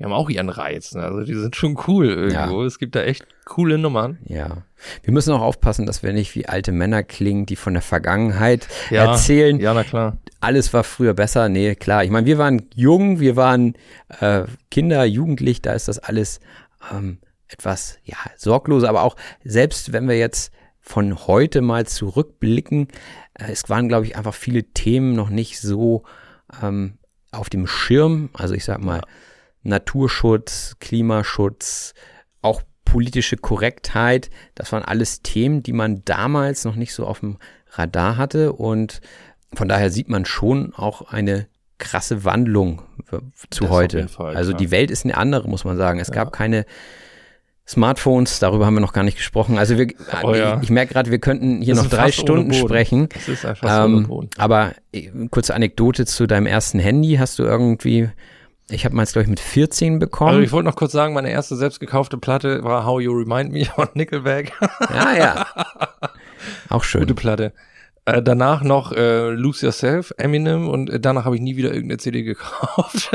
[0.00, 0.94] die haben auch ihren Reiz.
[0.94, 1.02] Ne?
[1.02, 2.64] Also die sind schon cool irgendwo.
[2.64, 4.18] Es gibt da echt coole Nummern.
[4.24, 4.64] Ja.
[5.02, 8.66] Wir müssen auch aufpassen, dass wir nicht wie alte Männer klingen, die von der Vergangenheit
[8.88, 9.60] Ja, erzählen.
[9.60, 10.16] Ja, na klar.
[10.40, 11.50] Alles war früher besser.
[11.50, 12.02] Nee, klar.
[12.02, 13.74] Ich meine, wir waren jung, wir waren
[14.20, 16.40] äh, Kinder, Jugendlich, da ist das alles
[16.90, 22.88] ähm, etwas ja, sorgloser, aber auch selbst wenn wir jetzt von heute mal zurückblicken.
[23.34, 26.04] Äh, es waren, glaube ich, einfach viele Themen noch nicht so
[26.62, 26.94] ähm,
[27.32, 28.30] auf dem Schirm.
[28.32, 29.02] Also ich sag mal, ja.
[29.62, 31.94] Naturschutz, Klimaschutz,
[32.42, 37.38] auch politische Korrektheit, das waren alles Themen, die man damals noch nicht so auf dem
[37.72, 38.52] Radar hatte.
[38.52, 39.00] Und
[39.54, 41.46] von daher sieht man schon auch eine
[41.78, 42.82] krasse Wandlung
[43.50, 44.08] zu das heute.
[44.08, 46.00] Fall, also die Welt ist eine andere, muss man sagen.
[46.00, 46.14] Es ja.
[46.14, 46.66] gab keine
[47.66, 49.56] Smartphones, darüber haben wir noch gar nicht gesprochen.
[49.56, 49.86] Also wir,
[50.24, 50.56] oh, ja.
[50.56, 53.08] ich, ich merke gerade, wir könnten hier das noch drei Stunden sprechen.
[53.14, 57.16] Das ist einfach ähm, Aber äh, kurze Anekdote zu deinem ersten Handy.
[57.16, 58.10] Hast du irgendwie,
[58.70, 60.30] ich habe meins, glaube ich, mit 14 bekommen.
[60.30, 63.52] Also ich wollte noch kurz sagen, meine erste selbst gekaufte Platte war How You Remind
[63.52, 64.52] Me von Nickelback.
[64.94, 65.46] Ja, ja.
[66.68, 67.02] Auch schön.
[67.02, 67.52] Gute Platte.
[68.06, 71.98] Äh, danach noch äh, Lose Yourself, Eminem und äh, danach habe ich nie wieder irgendeine
[71.98, 73.10] CD gekauft.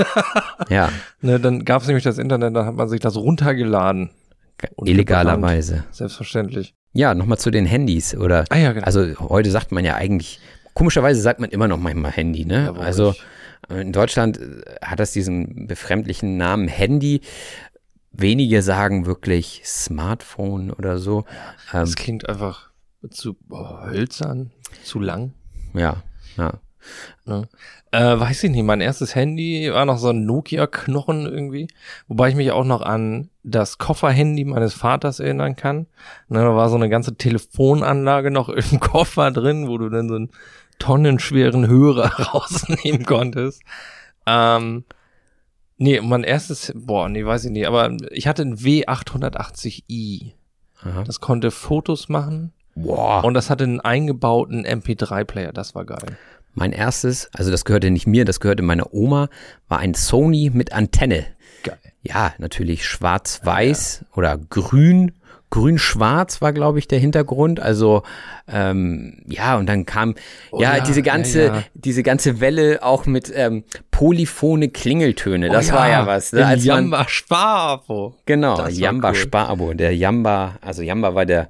[0.69, 0.89] ja.
[1.21, 4.11] Ne, dann gab es nämlich das Internet, da hat man sich das runtergeladen.
[4.83, 5.83] Illegalerweise.
[5.91, 6.75] Selbstverständlich.
[6.93, 8.45] Ja, nochmal zu den Handys oder.
[8.49, 8.85] Ah, ja, genau.
[8.85, 10.39] Also heute sagt man ja eigentlich,
[10.73, 12.71] komischerweise sagt man immer noch manchmal Handy, ne?
[12.73, 13.13] Ja, also
[13.69, 17.21] in Deutschland äh, hat das diesen befremdlichen Namen Handy.
[18.11, 21.25] Wenige sagen wirklich Smartphone oder so.
[21.71, 22.69] Das ähm, klingt einfach
[23.09, 24.51] zu oh, hölzern,
[24.83, 25.33] zu lang.
[25.73, 26.03] Ja,
[26.37, 26.53] ja.
[27.25, 27.43] ja.
[27.91, 31.67] Äh, weiß ich nicht, mein erstes Handy war noch so ein Nokia-Knochen irgendwie,
[32.07, 35.87] wobei ich mich auch noch an das Kofferhandy meines Vaters erinnern kann.
[36.27, 40.15] Ne, da war so eine ganze Telefonanlage noch im Koffer drin, wo du dann so
[40.15, 40.31] einen
[40.79, 43.61] tonnenschweren Hörer rausnehmen konntest.
[44.25, 44.85] Ähm,
[45.77, 50.33] nee, mein erstes, boah, nee, weiß ich nicht, aber ich hatte ein W880i.
[50.81, 51.03] Aha.
[51.03, 52.53] Das konnte Fotos machen.
[52.75, 53.23] Boah.
[53.23, 56.17] Und das hatte einen eingebauten MP3-Player, das war geil.
[56.53, 59.29] Mein erstes, also das gehörte nicht mir, das gehörte meiner Oma,
[59.67, 61.25] war ein Sony mit Antenne.
[61.63, 61.77] Geil.
[62.01, 64.17] Ja, natürlich schwarz-weiß ja.
[64.17, 65.13] oder grün.
[65.55, 67.61] Grün-Schwarz war, glaube ich, der Hintergrund.
[67.61, 68.03] Also
[68.45, 70.15] ähm, ja, und dann kam
[70.51, 75.47] oh, ja, ja, diese ganze, ja, diese ganze Welle auch mit ähm, polyphone Klingeltöne.
[75.47, 76.33] Das oh, war ja was.
[76.33, 76.45] Ne?
[76.45, 78.17] Als Jamba Sparabo.
[78.25, 79.15] Genau, Jamba cool.
[79.15, 79.73] Sparabo.
[79.73, 81.47] Der Jamba, also Jamba war der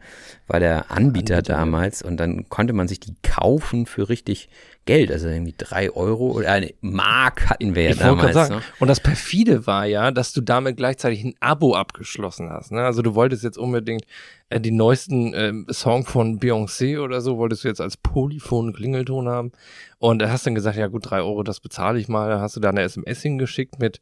[0.48, 4.50] war der Anbieter, Anbieter damals und dann konnte man sich die kaufen für richtig
[4.86, 8.34] Geld, also irgendwie drei Euro oder eine Mark hatten wir ja ich damals.
[8.34, 8.56] Sagen.
[8.56, 8.62] Ne?
[8.80, 12.72] Und das perfide war ja, dass du damit gleichzeitig ein Abo abgeschlossen hast.
[12.72, 12.84] Ne?
[12.84, 14.06] Also du wolltest jetzt unbedingt
[14.50, 19.28] äh, die neuesten äh, Song von Beyoncé oder so, wolltest du jetzt als Polyphon Klingelton
[19.28, 19.52] haben
[19.98, 22.30] und äh, hast dann gesagt, ja gut, drei Euro, das bezahle ich mal.
[22.30, 24.02] Dann hast du da eine SMS hingeschickt mit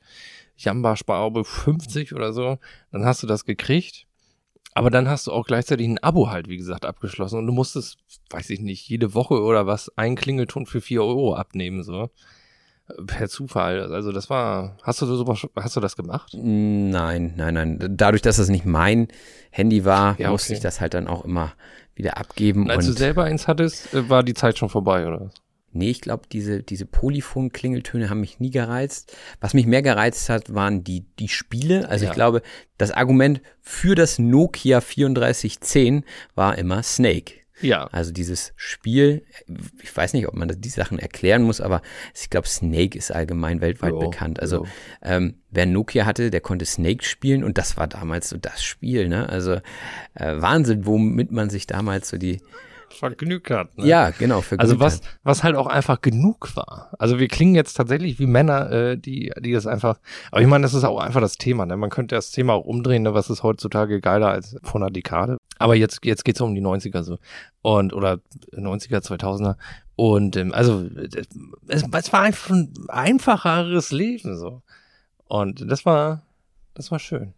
[0.57, 2.57] Jamba Sparabo 50 oder so.
[2.91, 4.05] Dann hast du das gekriegt
[4.75, 7.97] aber dann hast du auch gleichzeitig ein Abo halt, wie gesagt, abgeschlossen und du musstest,
[8.29, 12.09] weiß ich nicht, jede Woche oder was, einen Klingelton für vier Euro abnehmen, so.
[13.07, 13.93] Per Zufall.
[13.93, 16.33] Also das war, hast du sowas, hast du das gemacht?
[16.33, 17.79] Nein, nein, nein.
[17.91, 19.07] Dadurch, dass das nicht mein
[19.51, 21.53] Handy war, ja, musste ich das halt dann auch immer
[21.95, 22.63] wieder abgeben.
[22.63, 25.31] Und als du selber eins hattest, äh, war die Zeit schon vorbei, oder?
[25.75, 29.15] Nee, ich glaube, diese, diese Polyphon-Klingeltöne haben mich nie gereizt.
[29.41, 31.89] Was mich mehr gereizt hat, waren die, die Spiele.
[31.89, 32.11] Also ja.
[32.11, 32.41] ich glaube,
[32.77, 36.03] das Argument für das Nokia 3410
[36.35, 37.43] war immer Snake.
[37.61, 37.85] Ja.
[37.91, 39.25] Also dieses Spiel,
[39.81, 41.81] ich weiß nicht, ob man die Sachen erklären muss, aber
[42.13, 44.39] ich glaube, Snake ist allgemein weltweit jo, bekannt.
[44.39, 44.67] Also
[45.01, 49.07] ähm, wer Nokia hatte, der konnte Snake spielen und das war damals so das Spiel.
[49.07, 49.29] Ne?
[49.29, 49.53] Also
[50.15, 52.41] äh, Wahnsinn, womit man sich damals so die
[52.93, 53.77] vergnügt hat.
[53.77, 53.85] Ne?
[53.85, 56.93] Ja, genau, vergnügt Also was, was halt auch einfach genug war.
[56.99, 59.99] Also wir klingen jetzt tatsächlich wie Männer, äh, die, die das einfach,
[60.31, 61.77] aber ich meine, das ist auch einfach das Thema, ne?
[61.77, 63.13] Man könnte das Thema auch umdrehen, ne?
[63.13, 65.37] was ist heutzutage geiler als vor einer Dekade.
[65.59, 67.17] Aber jetzt, jetzt geht's um die 90er so.
[67.61, 68.19] Und, oder
[68.51, 69.55] 90er, 2000er.
[69.95, 70.85] Und, ähm, also,
[71.67, 74.61] es, es war einfach ein einfacheres Leben, so.
[75.25, 76.23] Und das war,
[76.73, 77.33] das war schön.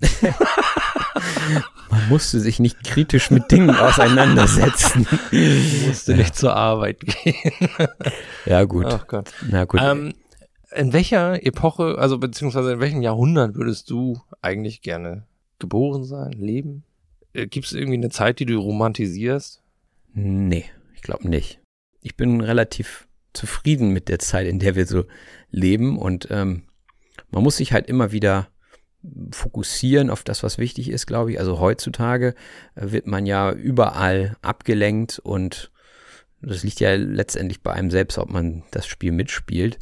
[1.90, 5.06] Man musste sich nicht kritisch mit Dingen auseinandersetzen.
[5.30, 6.18] Man musste ja.
[6.18, 7.52] nicht zur Arbeit gehen.
[8.46, 8.86] ja, gut.
[8.86, 9.32] Ach Gott.
[9.48, 9.80] Na gut.
[9.82, 10.14] Ähm,
[10.74, 15.26] in welcher Epoche, also beziehungsweise in welchem Jahrhundert würdest du eigentlich gerne
[15.58, 16.84] geboren sein, leben?
[17.32, 19.62] Äh, Gibt es irgendwie eine Zeit, die du romantisierst?
[20.12, 21.60] Nee, ich glaube nicht.
[22.00, 25.04] Ich bin relativ zufrieden mit der Zeit, in der wir so
[25.50, 26.64] leben und ähm,
[27.30, 28.48] man muss sich halt immer wieder
[29.32, 31.38] fokussieren auf das, was wichtig ist, glaube ich.
[31.38, 32.34] Also heutzutage
[32.74, 35.70] äh, wird man ja überall abgelenkt und
[36.40, 39.78] das liegt ja letztendlich bei einem selbst, ob man das Spiel mitspielt.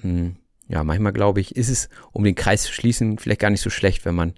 [0.00, 0.36] Hm,
[0.68, 3.70] ja, manchmal glaube ich, ist es, um den Kreis zu schließen, vielleicht gar nicht so
[3.70, 4.34] schlecht, wenn man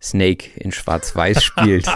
[0.00, 1.88] Snake in Schwarz-Weiß spielt,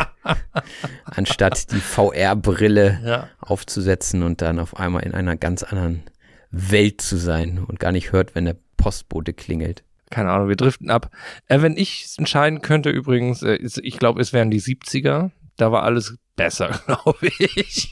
[1.05, 3.29] anstatt die VR-Brille ja.
[3.39, 6.03] aufzusetzen und dann auf einmal in einer ganz anderen
[6.51, 10.91] Welt zu sein und gar nicht hört, wenn der Postbote klingelt keine Ahnung, wir driften
[10.91, 11.11] ab.
[11.49, 15.31] Äh, wenn ich entscheiden könnte übrigens, äh, ich glaube, es wären die 70er.
[15.57, 17.91] da war alles besser, glaube ich.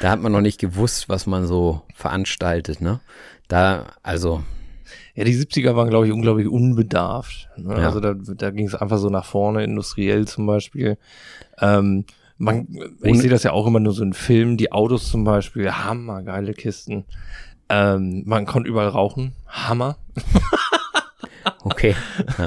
[0.00, 3.00] Da hat man noch nicht gewusst, was man so veranstaltet, ne?
[3.48, 4.42] Da, also.
[5.14, 7.48] Ja, die 70er waren, glaube ich, unglaublich unbedarft.
[7.56, 7.80] Ne?
[7.80, 7.86] Ja.
[7.86, 10.98] Also da, da ging es einfach so nach vorne, industriell zum Beispiel.
[11.60, 12.04] Ähm,
[12.38, 12.68] man,
[13.02, 16.22] ich sehe das ja auch immer nur so in Filmen, die Autos zum Beispiel, hammer,
[16.22, 17.04] geile Kisten.
[17.68, 19.96] Ähm, man konnte überall rauchen, Hammer.
[21.64, 21.94] Okay.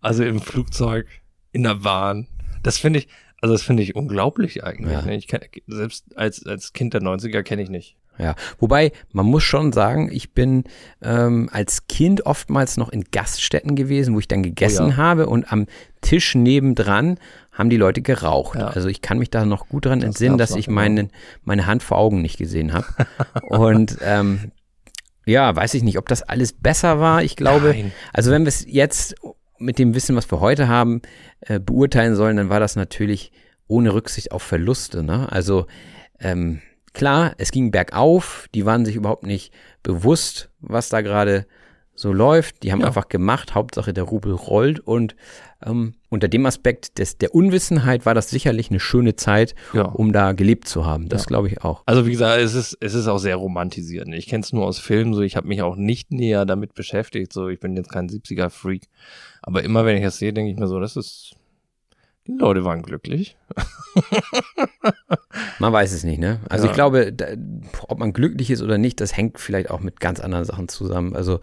[0.00, 1.06] Also im Flugzeug,
[1.50, 2.28] in der Bahn.
[2.62, 3.08] Das finde ich,
[3.40, 4.92] also das finde ich unglaublich eigentlich.
[4.92, 5.02] Ja.
[5.02, 5.16] Ne?
[5.16, 7.96] Ich kenn, selbst als, als Kind der 90er kenne ich nicht.
[8.16, 10.64] Ja, wobei man muss schon sagen, ich bin
[11.02, 14.96] ähm, als Kind oftmals noch in Gaststätten gewesen, wo ich dann gegessen Oh ja.
[14.96, 15.66] habe und am
[16.00, 17.18] Tisch nebendran
[17.52, 18.58] haben die Leute geraucht.
[18.58, 18.68] Ja.
[18.68, 21.10] Also ich kann mich da noch gut dran Das entsinnen, dass ich meinen,
[21.44, 22.86] meine Hand vor Augen nicht gesehen habe.
[23.48, 24.50] und ähm,
[25.28, 27.22] ja, weiß ich nicht, ob das alles besser war.
[27.22, 27.92] Ich glaube, Nein.
[28.12, 29.14] also wenn wir es jetzt
[29.58, 31.02] mit dem Wissen, was wir heute haben,
[31.40, 33.32] äh, beurteilen sollen, dann war das natürlich
[33.66, 35.02] ohne Rücksicht auf Verluste.
[35.02, 35.30] Ne?
[35.30, 35.66] Also
[36.18, 36.62] ähm,
[36.94, 41.46] klar, es ging bergauf, die waren sich überhaupt nicht bewusst, was da gerade
[41.98, 42.62] so läuft.
[42.62, 42.86] Die haben Ja.
[42.86, 45.16] einfach gemacht, Hauptsache der Rubel rollt und
[45.66, 49.82] ähm, unter dem Aspekt des, der Unwissenheit war das sicherlich eine schöne Zeit, Ja.
[49.82, 51.08] um da gelebt zu haben.
[51.08, 51.26] Das Ja.
[51.26, 51.82] glaube ich auch.
[51.86, 54.06] Also wie gesagt, es ist, es ist auch sehr romantisiert.
[54.14, 57.32] Ich kenne es nur aus Filmen, so ich habe mich auch nicht näher damit beschäftigt.
[57.32, 58.84] So, ich bin jetzt kein 70er-Freak.
[59.42, 61.32] Aber immer wenn ich das sehe, denke ich mir so, das ist.
[62.28, 63.36] Die Leute waren glücklich.
[65.58, 66.40] Man weiß es nicht, ne?
[66.48, 66.70] Also Ja.
[66.70, 67.26] ich glaube, da,
[67.88, 71.16] ob man glücklich ist oder nicht, das hängt vielleicht auch mit ganz anderen Sachen zusammen.
[71.16, 71.40] Also,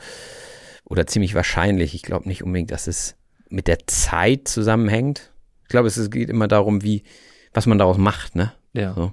[0.85, 1.95] oder ziemlich wahrscheinlich.
[1.95, 3.15] Ich glaube nicht unbedingt, dass es
[3.49, 5.31] mit der Zeit zusammenhängt.
[5.63, 7.03] Ich glaube, es geht immer darum, wie,
[7.53, 8.53] was man daraus macht, ne?
[8.73, 8.93] Ja.
[8.93, 9.11] So.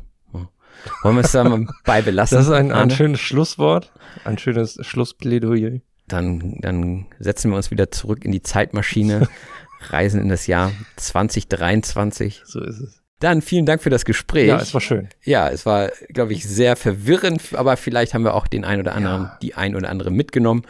[1.02, 2.36] Wollen wir es da mal bei belassen?
[2.36, 3.92] Das ist ein, ein schönes Schlusswort,
[4.24, 5.80] ein schönes Schlussplädoyer.
[6.08, 9.28] Dann, dann setzen wir uns wieder zurück in die Zeitmaschine,
[9.90, 12.42] reisen in das Jahr 2023.
[12.44, 13.02] So ist es.
[13.20, 14.48] Dann vielen Dank für das Gespräch.
[14.48, 15.08] Ja, es war schön.
[15.22, 18.94] Ja, es war, glaube ich, sehr verwirrend, aber vielleicht haben wir auch den ein oder
[18.96, 19.38] anderen, Ja.
[19.42, 20.62] die ein oder andere mitgenommen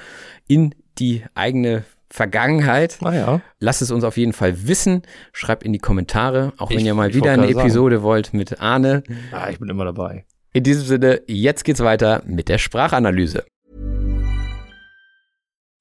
[0.48, 2.98] in die eigene Vergangenheit.
[3.00, 5.00] Naja, Lasst es uns auf jeden Fall wissen.
[5.32, 7.66] Schreibt in die Kommentare, auch wenn Ich- ihr mal wieder eine gerade sagen.
[7.66, 9.02] Episode wollt mit Arne.
[9.32, 10.26] ah, ich bin immer dabei.
[10.52, 13.44] In diesem Sinne, jetzt geht's weiter mit der Sprachanalyse.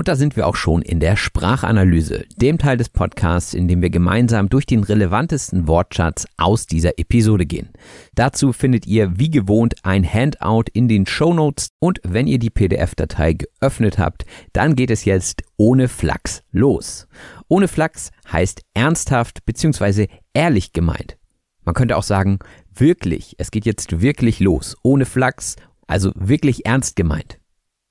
[0.00, 3.82] Und da sind wir auch schon in der Sprachanalyse, dem Teil des Podcasts, in dem
[3.82, 7.68] wir gemeinsam durch den relevantesten Wortschatz aus dieser Episode gehen.
[8.14, 13.34] Dazu findet ihr wie gewohnt ein Handout in den Shownotes und wenn ihr die PDF-Datei
[13.34, 17.06] geöffnet habt, dann geht es jetzt ohne Flachs los.
[17.48, 20.06] Ohne Flachs heißt ernsthaft bzw.
[20.32, 21.18] ehrlich gemeint.
[21.62, 22.38] Man könnte auch sagen,
[22.74, 27.39] wirklich, es geht jetzt wirklich los, ohne Flachs, also wirklich ernst gemeint.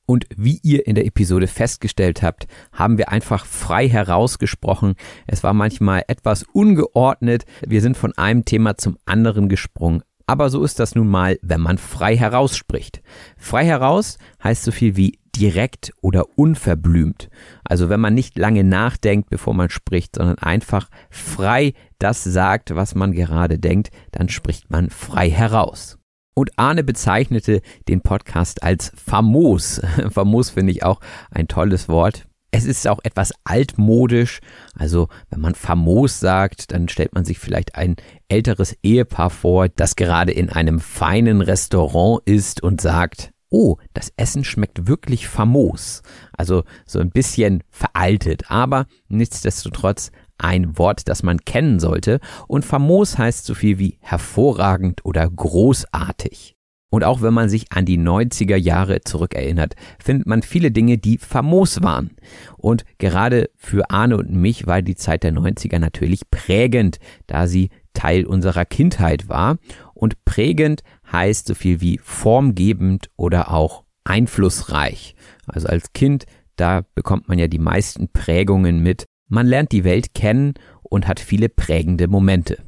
[0.10, 4.96] Und wie ihr in der Episode festgestellt habt, haben wir einfach frei herausgesprochen.
[5.28, 7.46] Es war manchmal etwas ungeordnet.
[7.62, 10.02] Wir sind von einem Thema zum anderen gesprungen.
[10.26, 13.04] Aber so ist das nun mal, wenn man frei herausspricht.
[13.38, 17.30] Frei heraus heißt so viel wie direkt oder unverblümt.
[17.64, 22.96] Also wenn man nicht lange nachdenkt, bevor man spricht, sondern einfach frei das sagt, was
[22.96, 25.99] man gerade denkt, dann spricht man frei heraus.
[26.40, 29.82] Und Arne bezeichnete den Podcast als famos.
[30.10, 32.28] famos finde ich auch ein tolles Wort.
[32.50, 34.40] Es ist auch etwas altmodisch.
[34.74, 37.98] Also, wenn man famos sagt, dann stellt man sich vielleicht ein
[38.30, 44.46] älteres Ehepaar vor, das gerade in einem feinen Restaurant ist und sagt, oh, das Essen
[44.46, 46.04] schmeckt wirklich famos.
[46.32, 52.20] Also so ein bisschen veraltet, aber nichtsdestotrotz ein Wort, das man kennen sollte.
[52.48, 56.56] Und famos heißt so viel wie hervorragend oder großartig.
[56.92, 61.20] Und auch wenn man sich an die 90er Jahre zurückerinnert, findet man viele Dinge, die
[61.20, 62.16] famos waren.
[62.58, 67.70] Und gerade für Arne und mich war die Zeit der 90er natürlich prägend, da sie
[67.94, 69.58] Teil unserer Kindheit war.
[69.94, 70.82] Und prägend
[71.12, 75.16] heißt so viel wie formgebend oder auch einflussreich.
[75.46, 76.26] Also als Kind,
[76.56, 79.06] da bekommt man ja die meisten Prägungen mit.
[79.30, 82.64] Man lernt die Welt kennen und hat viele prägende Momente.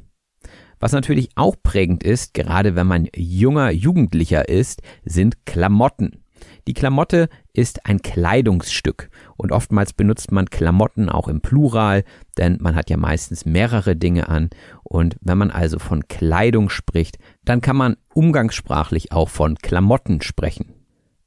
[0.78, 6.22] Was natürlich auch prägend ist, gerade wenn man junger Jugendlicher ist, sind Klamotten.
[6.66, 12.04] Die Klamotte ist ein Kleidungsstück und oftmals benutzt man Klamotten auch im Plural,
[12.38, 14.50] denn man hat ja meistens mehrere Dinge an
[14.82, 20.81] und wenn man also von Kleidung spricht, dann kann man umgangssprachlich auch von Klamotten sprechen.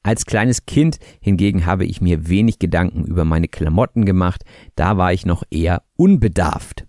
[0.05, 4.43] Als kleines Kind hingegen habe ich mir wenig Gedanken über meine Klamotten gemacht,
[4.75, 6.85] da war ich noch eher unbedarft.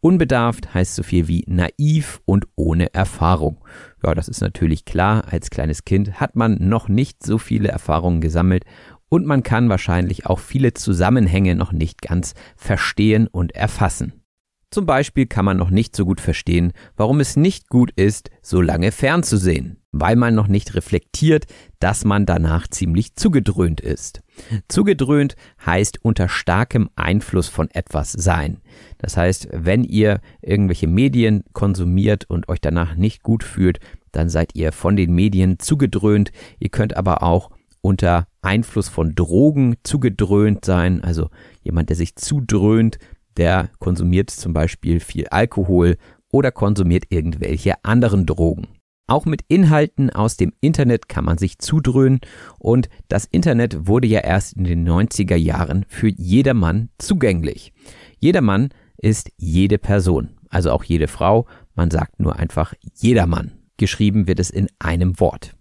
[0.00, 3.64] Unbedarft heißt so viel wie naiv und ohne Erfahrung.
[4.02, 5.26] Ja, das ist natürlich klar.
[5.30, 8.64] Als kleines Kind hat man noch nicht so viele Erfahrungen gesammelt
[9.08, 14.24] und man kann wahrscheinlich auch viele Zusammenhänge noch nicht ganz verstehen und erfassen.
[14.72, 18.60] Zum Beispiel kann man noch nicht so gut verstehen, warum es nicht gut ist, so
[18.60, 21.46] lange fernzusehen, weil man noch nicht reflektiert,
[21.78, 24.22] dass man danach ziemlich zugedröhnt ist.
[24.68, 28.60] Zugedröhnt heißt unter starkem Einfluss von etwas sein.
[28.98, 33.80] Das heißt, wenn ihr irgendwelche Medien konsumiert und euch danach nicht gut fühlt,
[34.12, 36.32] dann seid ihr von den Medien zugedröhnt.
[36.58, 41.30] Ihr könnt aber auch unter Einfluss von Drogen zugedröhnt sein, also
[41.62, 42.98] jemand, der sich zudröhnt,
[43.36, 45.96] der konsumiert zum Beispiel viel Alkohol
[46.32, 48.68] oder konsumiert irgendwelche anderen Drogen.
[49.08, 52.20] Auch mit Inhalten aus dem Internet kann man sich zudröhnen
[52.58, 57.72] und das Internet wurde ja erst in den 90er Jahren für jedermann zugänglich.
[58.18, 61.46] Jedermann ist jede Person, also auch jede Frau,
[61.76, 63.52] man sagt nur einfach jedermann.
[63.76, 65.54] Geschrieben wird es in einem Wort.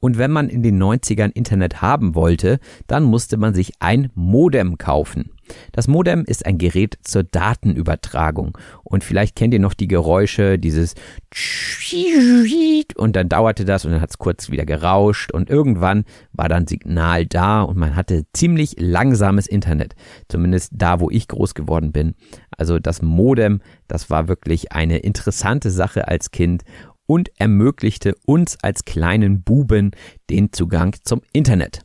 [0.00, 4.76] Und wenn man in den 90ern Internet haben wollte, dann musste man sich ein Modem
[4.76, 5.30] kaufen.
[5.72, 8.56] Das Modem ist ein Gerät zur Datenübertragung.
[8.84, 10.94] Und vielleicht kennt ihr noch die Geräusche, dieses
[12.96, 16.66] und dann dauerte das und dann hat es kurz wieder gerauscht und irgendwann war dann
[16.66, 19.94] Signal da und man hatte ziemlich langsames Internet.
[20.28, 22.14] Zumindest da, wo ich groß geworden bin.
[22.56, 26.62] Also das Modem, das war wirklich eine interessante Sache als Kind
[27.06, 29.90] und ermöglichte uns als kleinen Buben
[30.30, 31.80] den Zugang zum Internet.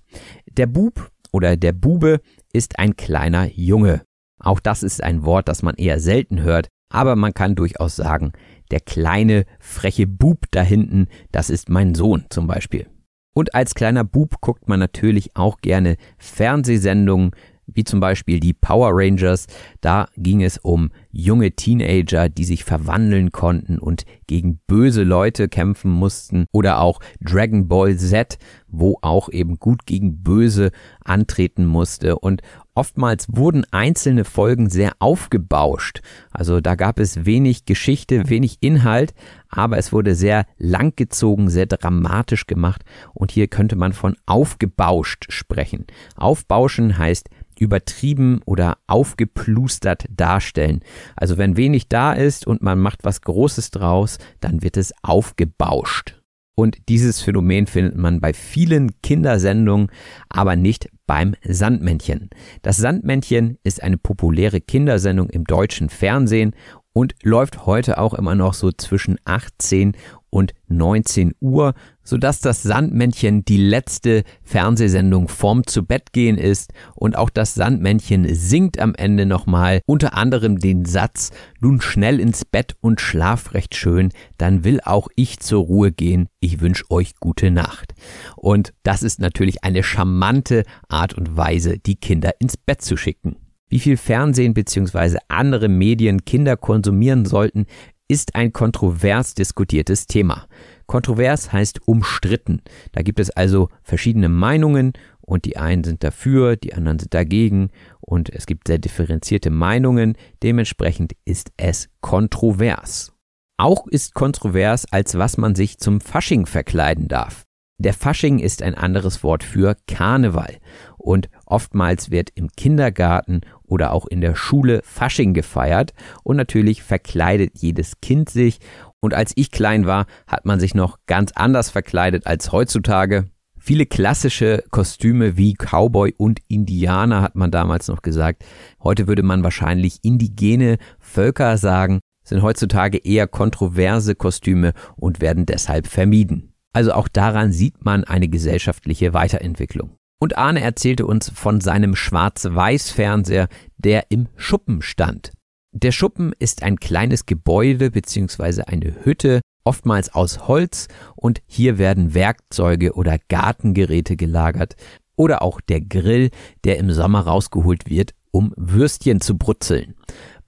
[0.51, 2.19] Der Bub oder der Bube
[2.55, 4.01] ist ein kleiner Junge.
[4.39, 8.31] Auch das ist ein Wort, das man eher selten hört, aber man kann durchaus sagen,
[8.71, 12.87] der kleine, freche Bub da hinten, das ist mein Sohn zum Beispiel.
[13.33, 17.31] Und als kleiner Bub guckt man natürlich auch gerne Fernsehsendungen
[17.75, 19.45] wie zum Beispiel die Power Rangers.
[19.81, 25.91] Da ging es um junge Teenager, die sich verwandeln konnten und gegen böse Leute kämpfen
[25.91, 26.45] mussten.
[26.51, 30.71] Oder auch Dragon Ball Z, wo auch eben gut gegen böse
[31.03, 32.17] antreten musste.
[32.17, 32.41] Und
[32.73, 36.01] oftmals wurden einzelne Folgen sehr aufgebauscht.
[36.31, 39.13] Also da gab es wenig Geschichte, wenig Inhalt,
[39.49, 42.83] aber es wurde sehr langgezogen, sehr dramatisch gemacht.
[43.13, 45.85] Und hier könnte man von aufgebauscht sprechen.
[46.15, 50.81] Aufbauschen heißt übertrieben oder aufgeplustert darstellen.
[51.15, 56.21] Also wenn wenig da ist und man macht was Großes draus, dann wird es aufgebauscht.
[56.57, 59.89] Und dieses Phänomen findet man bei vielen Kindersendungen,
[60.29, 62.29] aber nicht beim Sandmännchen.
[62.61, 66.55] Das Sandmännchen ist eine populäre Kindersendung im deutschen Fernsehen
[66.93, 69.97] und läuft heute auch immer noch so zwischen 18
[70.35, 77.17] und 19 Uhr, sodass das Sandmännchen die letzte Fernsehsendung vorm zu Bett gehen ist und
[77.17, 81.31] auch das Sandmännchen singt am Ende nochmal unter anderem den Satz,
[81.61, 86.27] nun schnell ins Bett und schlaf recht schön, dann will auch ich zur Ruhe gehen,
[86.41, 87.93] ich wünsche euch gute Nacht.
[88.35, 93.37] Und das ist natürlich eine charmante Art und Weise, die Kinder ins Bett zu schicken.
[93.67, 95.17] Wie viel Fernsehen bzw.
[95.27, 97.65] andere Medien Kinder konsumieren sollten,
[98.07, 100.47] ist ein kontrovers diskutiertes Thema.
[100.85, 102.61] Kontrovers heißt umstritten.
[102.91, 107.69] Da gibt es also verschiedene Meinungen und die einen sind dafür, die anderen sind dagegen
[107.99, 110.15] und es gibt sehr differenzierte Meinungen.
[110.43, 113.11] Dementsprechend ist es kontrovers.
[113.57, 117.44] Auch ist kontrovers, als was man sich zum Fasching verkleiden darf.
[117.77, 120.59] Der Fasching ist ein anderes Wort für Karneval
[120.97, 127.57] und oftmals wird im Kindergarten oder auch in der Schule Fasching gefeiert und natürlich verkleidet
[127.57, 128.59] jedes Kind sich
[129.01, 133.29] und als ich klein war, hat man sich noch ganz anders verkleidet als heutzutage.
[133.57, 138.45] Viele klassische Kostüme wie Cowboy und Indianer hat man damals noch gesagt.
[138.81, 145.87] Heute würde man wahrscheinlich indigene Völker sagen, sind heutzutage eher kontroverse Kostüme und werden deshalb
[145.87, 146.54] vermieden.
[146.75, 149.95] Also auch daran sieht man eine gesellschaftliche Weiterentwicklung.
[150.19, 153.47] Und Arne erzählte uns von seinem Schwarz-Weiß-Fernseher,
[153.77, 155.31] der im Schuppen stand.
[155.71, 158.63] Der Schuppen ist ein kleines Gebäude bzw.
[158.63, 164.75] eine Hütte, oftmals aus Holz, und hier werden Werkzeuge oder Gartengeräte gelagert
[165.15, 166.29] oder auch der Grill,
[166.65, 169.95] der im Sommer rausgeholt wird, um Würstchen zu brutzeln.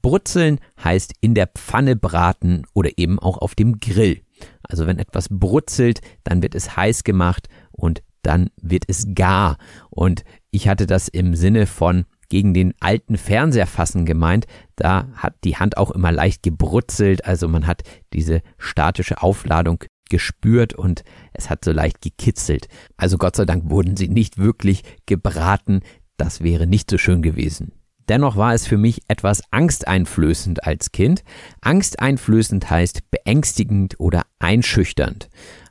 [0.01, 4.23] Brutzeln heißt in der Pfanne braten oder eben auch auf dem Grill.
[4.63, 9.57] Also wenn etwas brutzelt, dann wird es heiß gemacht und dann wird es gar.
[9.89, 14.45] Und ich hatte das im Sinne von gegen den alten Fernseher fassen gemeint.
[14.75, 17.83] Da hat die Hand auch immer leicht gebrutzelt, also man hat
[18.13, 22.67] diese statische Aufladung gespürt und es hat so leicht gekitzelt.
[22.97, 25.81] Also Gott sei Dank wurden sie nicht wirklich gebraten,
[26.17, 27.76] das wäre nicht so schön gewesen.
[28.09, 31.23] Dennoch war es für mich etwas angsteinflößend als Kind.
[31.61, 35.29] Angsteinflößend heißt beängstigend oder einschüchternd.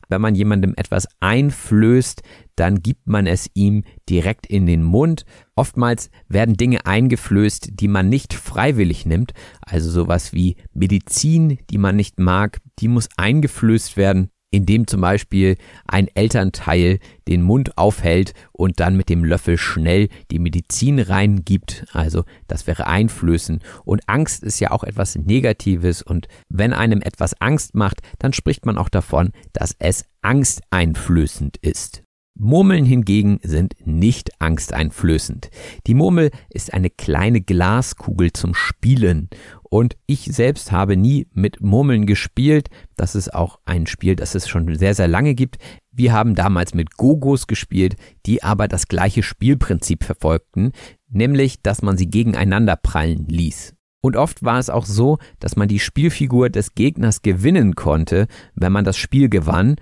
[0.08, 2.22] Wenn man jemandem etwas einflößt,
[2.54, 5.24] dann gibt man es ihm direkt in den Mund.
[5.56, 9.32] Oftmals werden Dinge eingeflößt, die man nicht freiwillig nimmt,
[9.62, 15.56] also sowas wie Medizin, die man nicht mag, die muss eingeflößt werden indem zum Beispiel
[15.86, 21.86] ein Elternteil den Mund aufhält und dann mit dem Löffel schnell die Medizin reingibt.
[21.92, 23.60] Also das wäre Einflößen.
[23.84, 26.02] Und Angst ist ja auch etwas Negatives.
[26.02, 32.05] Und wenn einem etwas Angst macht, dann spricht man auch davon, dass es angsteinflößend ist.
[32.38, 35.48] Murmeln hingegen sind nicht angsteinflößend.
[35.86, 39.30] Die Murmel ist eine kleine Glaskugel zum Spielen
[39.62, 42.68] und ich selbst habe nie mit Murmeln gespielt.
[42.94, 45.56] Das ist auch ein Spiel, das es schon sehr, sehr lange gibt.
[45.90, 50.72] Wir haben damals mit Gogos gespielt, die aber das gleiche Spielprinzip verfolgten,
[51.08, 53.76] nämlich, dass man sie gegeneinander prallen ließ.
[54.06, 58.70] Und oft war es auch so, dass man die Spielfigur des Gegners gewinnen konnte, wenn
[58.70, 59.76] man das Spiel gewann.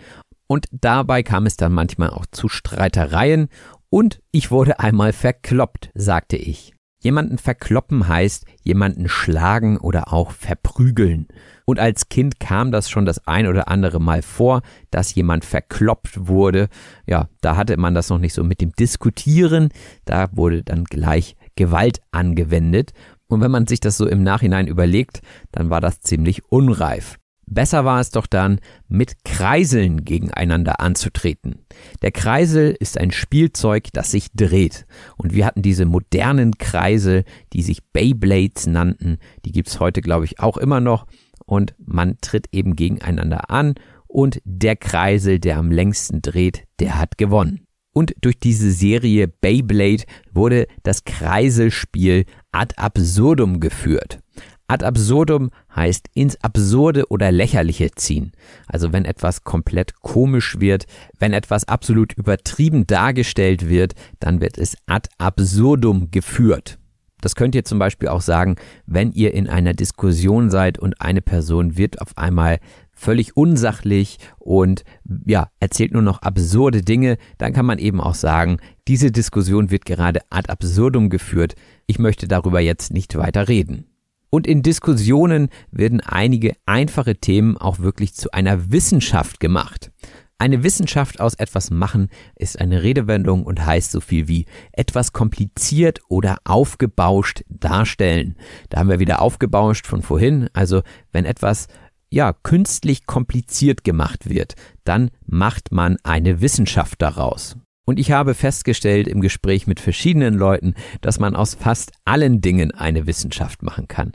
[0.46, 3.48] Und dabei kam es dann manchmal auch zu Streitereien
[3.90, 6.74] und ich wurde einmal verkloppt, sagte ich.
[7.04, 11.28] Jemanden verkloppen heißt jemanden schlagen oder auch verprügeln.
[11.66, 16.26] Und als Kind kam das schon das ein oder andere Mal vor, dass jemand verkloppt
[16.26, 16.68] wurde.
[17.06, 19.68] Ja, da hatte man das noch nicht so mit dem Diskutieren.
[20.06, 22.92] Da wurde dann gleich Gewalt angewendet.
[23.28, 25.20] Und wenn man sich das so im Nachhinein überlegt,
[25.52, 27.18] dann war das ziemlich unreif.
[27.46, 31.64] Besser war es doch dann, mit Kreiseln gegeneinander anzutreten.
[32.02, 34.86] Der Kreisel ist ein Spielzeug, das sich dreht.
[35.16, 39.18] Und wir hatten diese modernen Kreisel, die sich Beyblades nannten.
[39.44, 41.06] Die gibt's heute, glaube ich, auch immer noch.
[41.46, 43.74] Und man tritt eben gegeneinander an.
[44.06, 47.66] Und der Kreisel, der am längsten dreht, der hat gewonnen.
[47.92, 54.20] Und durch diese Serie Beyblade wurde das Kreiselspiel ad absurdum geführt.
[54.66, 58.32] Ad absurdum heißt ins Absurde oder Lächerliche ziehen.
[58.66, 60.86] Also wenn etwas komplett komisch wird,
[61.18, 66.78] wenn etwas absolut übertrieben dargestellt wird, dann wird es ad absurdum geführt.
[67.20, 68.56] Das könnt ihr zum Beispiel auch sagen,
[68.86, 72.58] wenn ihr in einer Diskussion seid und eine Person wird auf einmal
[72.92, 74.84] völlig unsachlich und
[75.26, 78.58] ja, erzählt nur noch absurde Dinge, dann kann man eben auch sagen,
[78.88, 81.54] diese Diskussion wird gerade ad absurdum geführt.
[81.86, 83.93] Ich möchte darüber jetzt nicht weiter reden.
[84.34, 89.92] Und in Diskussionen werden einige einfache Themen auch wirklich zu einer Wissenschaft gemacht.
[90.38, 96.00] Eine Wissenschaft aus etwas machen ist eine Redewendung und heißt so viel wie etwas kompliziert
[96.08, 98.34] oder aufgebauscht darstellen.
[98.70, 100.50] Da haben wir wieder aufgebauscht von vorhin.
[100.52, 100.82] Also
[101.12, 101.68] wenn etwas
[102.10, 107.56] ja künstlich kompliziert gemacht wird, dann macht man eine Wissenschaft daraus.
[107.84, 112.70] Und ich habe festgestellt im Gespräch mit verschiedenen Leuten, dass man aus fast allen Dingen
[112.72, 114.12] eine Wissenschaft machen kann.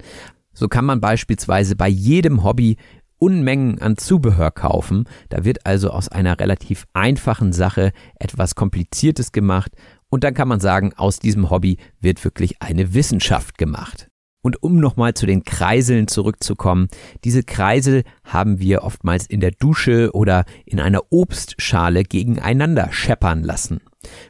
[0.54, 2.78] So kann man beispielsweise bei jedem Hobby
[3.20, 5.04] Unmengen an Zubehör kaufen.
[5.28, 9.74] Da wird also aus einer relativ einfachen Sache etwas Kompliziertes gemacht.
[10.10, 14.09] Und dann kann man sagen, aus diesem Hobby wird wirklich eine Wissenschaft gemacht.
[14.42, 16.88] Und um nochmal zu den Kreiseln zurückzukommen,
[17.24, 23.82] diese Kreisel haben wir oftmals in der Dusche oder in einer Obstschale gegeneinander scheppern lassen.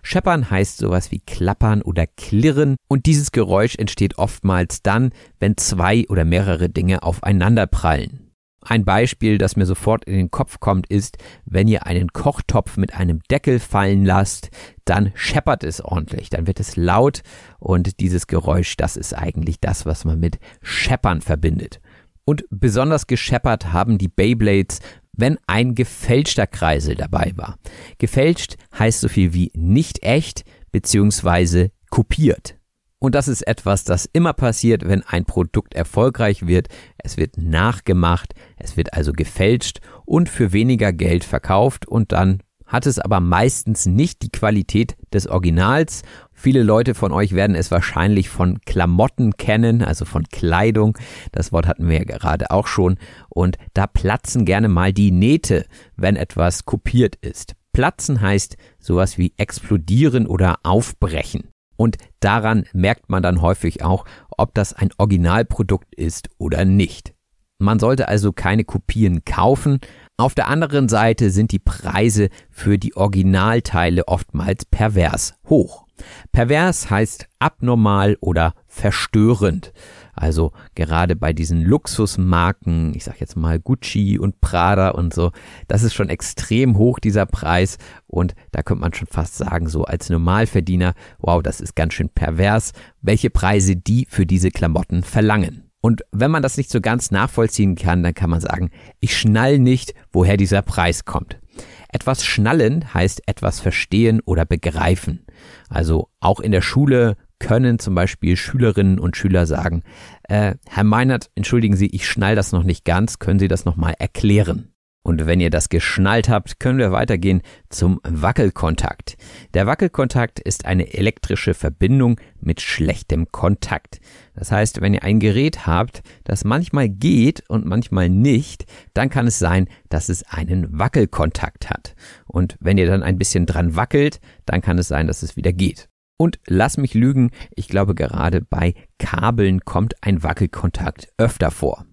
[0.01, 6.05] Scheppern heißt sowas wie klappern oder klirren und dieses Geräusch entsteht oftmals dann, wenn zwei
[6.09, 8.28] oder mehrere Dinge aufeinander prallen.
[8.69, 12.93] Ein Beispiel, das mir sofort in den Kopf kommt, ist, wenn ihr einen Kochtopf mit
[12.93, 14.51] einem Deckel fallen lasst,
[14.85, 17.23] dann scheppert es ordentlich, dann wird es laut
[17.57, 21.81] und dieses Geräusch, das ist eigentlich das, was man mit Scheppern verbindet.
[22.25, 24.81] Und besonders gescheppert haben die Beyblades,
[25.13, 27.57] wenn ein gefälschter Kreisel dabei war.
[27.97, 32.58] Gefälscht heißt so viel wie nicht echt beziehungsweise kopiert.
[32.99, 36.67] Und das ist etwas, das immer passiert, wenn ein Produkt erfolgreich wird.
[36.97, 42.39] Es wird nachgemacht, es wird also gefälscht und für weniger Geld verkauft und dann
[42.69, 46.03] hat es aber meistens nicht die Qualität des Originals.
[46.31, 50.97] Viele Leute von euch werden es wahrscheinlich von Klamotten kennen, also von Kleidung.
[51.31, 52.97] Das Wort hatten wir ja gerade auch schon.
[53.27, 57.55] Und da platzen gerne mal die Nähte, wenn etwas kopiert ist.
[57.73, 61.49] Platzen heißt sowas wie explodieren oder aufbrechen.
[61.79, 64.03] Und daran merkt man dann häufig auch,
[64.37, 67.13] ob das ein Originalprodukt ist oder nicht.
[67.57, 69.79] Man sollte also keine Kopien kaufen,
[70.17, 75.85] auf der anderen Seite sind die Preise für die Originalteile oftmals pervers hoch.
[76.33, 79.71] Pervers heißt abnormal oder verstörend.
[80.19, 85.31] Also gerade bei diesen Luxusmarken, ich sag jetzt mal Gucci und Prada und so,
[85.69, 89.85] das ist schon extrem hoch dieser Preis und da könnte man schon fast sagen, so
[89.85, 95.63] als Normalverdiener, wow, das ist ganz schön pervers, welche Preise die für diese Klamotten verlangen.
[95.79, 99.57] Und wenn man das nicht so ganz nachvollziehen kann, dann kann man sagen, ich schnall
[99.57, 101.39] nicht, woher dieser Preis kommt.
[101.87, 105.25] Etwas schnallen heißt etwas verstehen oder begreifen.
[105.69, 109.83] Also auch in der Schule können zum Beispiel Schülerinnen und Schüler sagen,
[110.23, 113.95] äh, Herr Meinert, entschuldigen Sie, ich schnall das noch nicht ganz, können Sie das nochmal
[113.97, 114.73] erklären?
[115.01, 119.17] Und wenn ihr das geschnallt habt, können wir weitergehen zum Wackelkontakt.
[119.53, 124.01] Der Wackelkontakt ist eine elektrische Verbindung mit schlechtem Kontakt.
[124.35, 129.25] Das heißt, wenn ihr ein Gerät habt, das manchmal geht und manchmal nicht, dann kann
[129.25, 131.95] es sein, dass es einen Wackelkontakt hat.
[132.27, 135.53] Und wenn ihr dann ein bisschen dran wackelt, dann kann es sein, dass es wieder
[135.53, 135.89] geht.
[136.21, 141.85] Und lass mich lügen, ich glaube gerade bei Kabeln kommt ein Wackelkontakt öfter vor.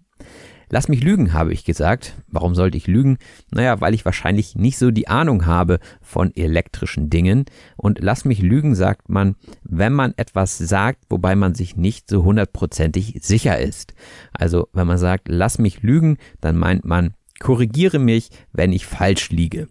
[0.69, 2.15] Lass mich lügen, habe ich gesagt.
[2.27, 3.19] Warum sollte ich lügen?
[3.53, 7.45] Naja, weil ich wahrscheinlich nicht so die Ahnung habe von elektrischen Dingen.
[7.77, 12.25] Und lass mich lügen, sagt man, wenn man etwas sagt, wobei man sich nicht so
[12.25, 13.95] hundertprozentig sicher ist.
[14.33, 19.31] Also, wenn man sagt, lass mich lügen, dann meint man, korrigiere mich, wenn ich falsch
[19.31, 19.69] liege.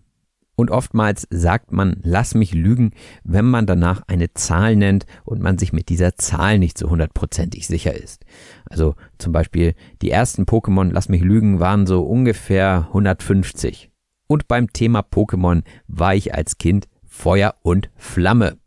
[0.56, 2.91] Und oftmals sagt man, lass mich lügen,
[3.24, 7.68] wenn man danach eine Zahl nennt und man sich mit dieser Zahl nicht so hundertprozentig
[7.68, 8.26] sicher ist.
[8.70, 13.91] Also zum Beispiel die ersten Pokémon, lass mich lügen, waren so ungefähr 150.
[14.28, 18.58] Und beim Thema Pokémon war ich als Kind Feuer und Flamme.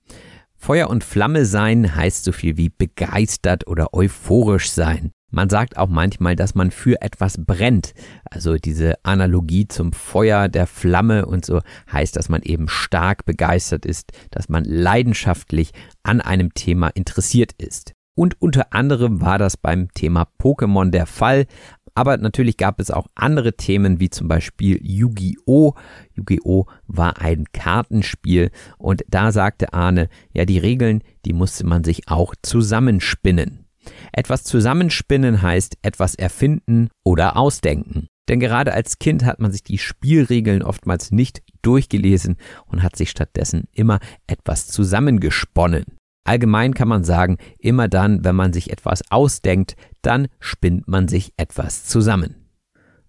[0.56, 5.12] Feuer und Flamme sein heißt so viel wie begeistert oder euphorisch sein.
[5.30, 7.92] Man sagt auch manchmal, dass man für etwas brennt.
[8.24, 11.60] Also diese Analogie zum Feuer der Flamme und so
[11.92, 15.72] heißt, dass man eben stark begeistert ist, dass man leidenschaftlich
[16.02, 17.92] an einem Thema interessiert ist.
[18.14, 21.46] Und unter anderem war das beim Thema Pokémon der Fall.
[21.94, 25.74] Aber natürlich gab es auch andere Themen, wie zum Beispiel Yu-Gi-Oh!
[26.14, 26.66] Yu-Gi-Oh!
[26.86, 32.34] war ein Kartenspiel und da sagte Arne, ja, die Regeln, die musste man sich auch
[32.42, 33.67] zusammenspinnen.
[34.12, 38.08] Etwas zusammenspinnen heißt etwas erfinden oder ausdenken.
[38.28, 42.36] Denn gerade als Kind hat man sich die Spielregeln oftmals nicht durchgelesen
[42.66, 45.84] und hat sich stattdessen immer etwas zusammengesponnen.
[46.24, 51.32] Allgemein kann man sagen, immer dann, wenn man sich etwas ausdenkt, dann spinnt man sich
[51.38, 52.37] etwas zusammen.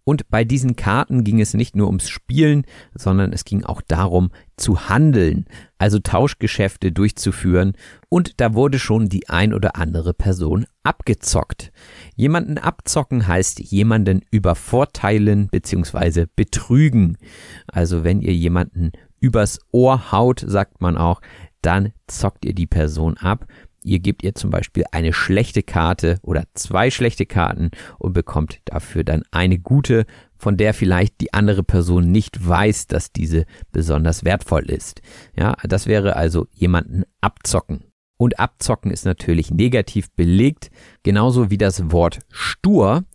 [0.10, 2.64] Und bei diesen Karten ging es nicht nur ums Spielen,
[2.95, 5.45] sondern es ging auch darum zu handeln,
[5.78, 7.74] also Tauschgeschäfte durchzuführen.
[8.10, 11.72] Und da wurde schon die ein oder andere Person abgezockt.
[12.16, 16.26] Jemanden abzocken heißt jemanden übervorteilen bzw.
[16.36, 17.20] betrügen.
[17.68, 21.22] Also wenn ihr jemanden übers Ohr haut, sagt man auch,
[21.62, 23.45] dann zockt ihr die Person ab
[23.84, 29.04] Ihr gebt ihr zum Beispiel eine schlechte Karte oder zwei schlechte Karten und bekommt dafür
[29.04, 30.06] dann eine gute,
[30.36, 35.02] von der vielleicht die andere Person nicht weiß, dass diese besonders wertvoll ist.
[35.36, 37.84] Ja, das wäre also jemanden abzocken.
[38.18, 40.72] Und abzocken ist natürlich negativ belegt,
[41.04, 43.06] genauso wie das Wort stur.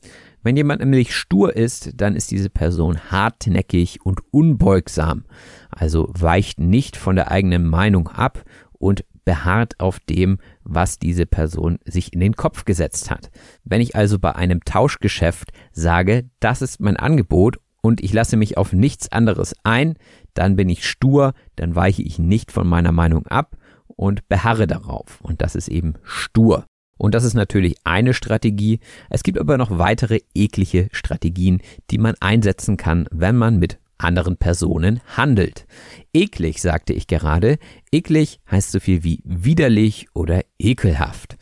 [0.42, 5.24] Wenn jemand nämlich stur ist, dann ist diese Person hartnäckig und unbeugsam,
[5.70, 11.78] also weicht nicht von der eigenen Meinung ab und beharrt auf dem, was diese Person
[11.84, 13.30] sich in den Kopf gesetzt hat.
[13.64, 18.56] Wenn ich also bei einem Tauschgeschäft sage, das ist mein Angebot und ich lasse mich
[18.56, 19.94] auf nichts anderes ein,
[20.32, 23.56] dann bin ich stur, dann weiche ich nicht von meiner Meinung ab
[23.86, 25.20] und beharre darauf.
[25.20, 26.64] Und das ist eben stur.
[26.96, 28.80] Und das ist natürlich eine Strategie.
[29.10, 31.60] Es gibt aber noch weitere eklige Strategien,
[31.90, 35.66] die man einsetzen kann, wenn man mit anderen Personen handelt.
[36.12, 37.58] Eklig, sagte ich gerade.
[37.92, 41.36] Eklig heißt so viel wie widerlich oder ekelhaft.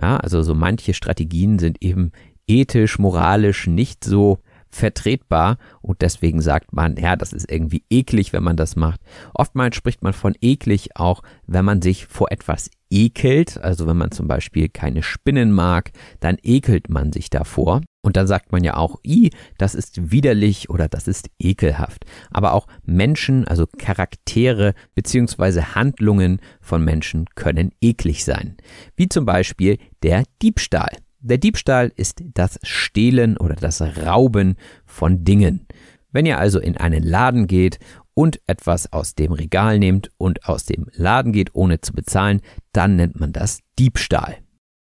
[0.00, 2.12] Ja, also so manche Strategien sind eben
[2.46, 4.38] ethisch, moralisch nicht so
[4.70, 9.00] vertretbar und deswegen sagt man, ja, das ist irgendwie eklig, wenn man das macht.
[9.34, 14.10] Oftmals spricht man von eklig auch, wenn man sich vor etwas ekelt, also wenn man
[14.10, 17.82] zum Beispiel keine Spinnen mag, dann ekelt man sich davor.
[18.00, 22.06] Und dann sagt man ja auch, i, das ist widerlich oder das ist ekelhaft.
[22.30, 28.56] Aber auch Menschen, also Charaktere beziehungsweise Handlungen von Menschen können eklig sein.
[28.96, 30.96] Wie zum Beispiel der Diebstahl.
[31.20, 34.56] Der Diebstahl ist das Stehlen oder das Rauben
[34.86, 35.66] von Dingen.
[36.12, 37.80] Wenn ihr also in einen Laden geht
[38.14, 42.40] und etwas aus dem Regal nehmt und aus dem Laden geht, ohne zu bezahlen,
[42.72, 44.36] dann nennt man das Diebstahl.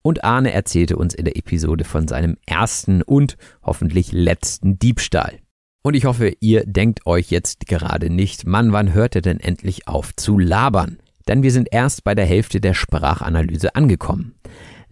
[0.03, 5.41] Und Arne erzählte uns in der Episode von seinem ersten und hoffentlich letzten Diebstahl.
[5.83, 9.89] Und ich hoffe, ihr denkt euch jetzt gerade nicht, Mann, wann hört er denn endlich
[9.89, 10.99] auf zu labern?
[11.29, 14.35] Denn wir sind erst bei der Hälfte der Sprachanalyse angekommen.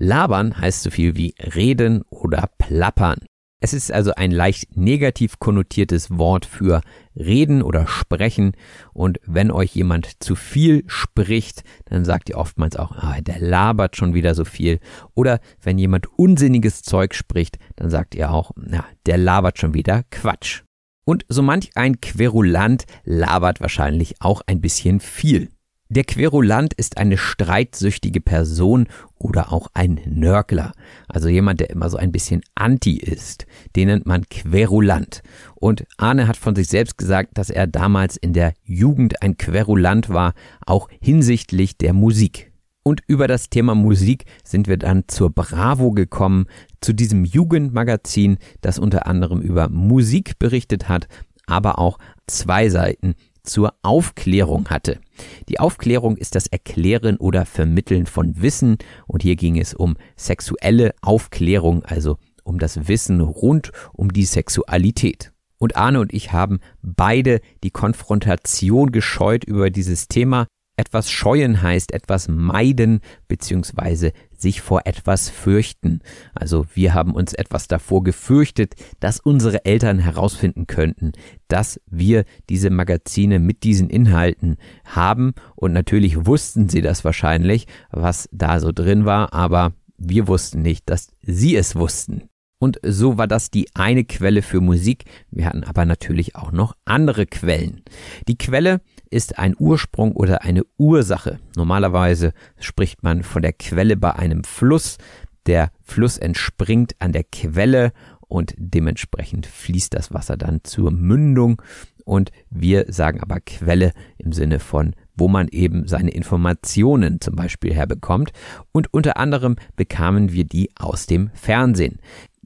[0.02, 3.18] Labern heißt so viel wie reden oder plappern.
[3.60, 6.80] Es ist also ein leicht negativ konnotiertes Wort für
[7.14, 8.56] reden oder sprechen.
[8.92, 13.96] Und wenn euch jemand zu viel spricht, dann sagt ihr oftmals auch, ah, der labert
[13.96, 14.80] schon wieder so viel.
[15.14, 20.02] Oder wenn jemand unsinniges Zeug spricht, dann sagt ihr auch, na, der labert schon wieder
[20.10, 20.62] Quatsch.
[21.04, 25.52] Und so manch ein Querulant labert wahrscheinlich auch ein bisschen viel.
[25.94, 28.86] Der Querulant ist eine streitsüchtige Person
[29.18, 30.72] oder auch ein Nörgler,
[31.06, 33.44] also jemand, der immer so ein bisschen anti ist.
[33.76, 35.22] Den nennt man Querulant.
[35.54, 40.08] Und Arne hat von sich selbst gesagt, dass er damals in der Jugend ein Querulant
[40.08, 40.32] war,
[40.64, 42.52] auch hinsichtlich der Musik.
[42.82, 46.46] Und über das Thema Musik sind wir dann zur Bravo gekommen,
[46.80, 51.06] zu diesem Jugendmagazin, das unter anderem über Musik berichtet hat,
[51.46, 55.00] aber auch zwei Seiten zur Aufklärung hatte.
[55.48, 60.94] Die Aufklärung ist das Erklären oder Vermitteln von Wissen und hier ging es um sexuelle
[61.00, 65.32] Aufklärung, also um das Wissen rund um die Sexualität.
[65.58, 71.92] Und Arne und ich haben beide die Konfrontation gescheut über dieses Thema, etwas scheuen heißt
[71.92, 74.12] etwas meiden bzw.
[74.36, 76.00] sich vor etwas fürchten.
[76.34, 81.12] Also wir haben uns etwas davor gefürchtet, dass unsere Eltern herausfinden könnten,
[81.48, 88.28] dass wir diese Magazine mit diesen Inhalten haben und natürlich wussten sie das wahrscheinlich, was
[88.32, 92.28] da so drin war, aber wir wussten nicht, dass sie es wussten.
[92.58, 95.04] Und so war das die eine Quelle für Musik.
[95.32, 97.82] Wir hatten aber natürlich auch noch andere Quellen.
[98.28, 98.80] Die Quelle
[99.12, 101.38] ist ein Ursprung oder eine Ursache.
[101.56, 104.98] Normalerweise spricht man von der Quelle bei einem Fluss.
[105.46, 111.60] Der Fluss entspringt an der Quelle und dementsprechend fließt das Wasser dann zur Mündung.
[112.04, 117.74] Und wir sagen aber Quelle im Sinne von wo man eben seine Informationen zum Beispiel
[117.74, 118.32] herbekommt.
[118.72, 121.98] Und unter anderem bekamen wir die aus dem Fernsehen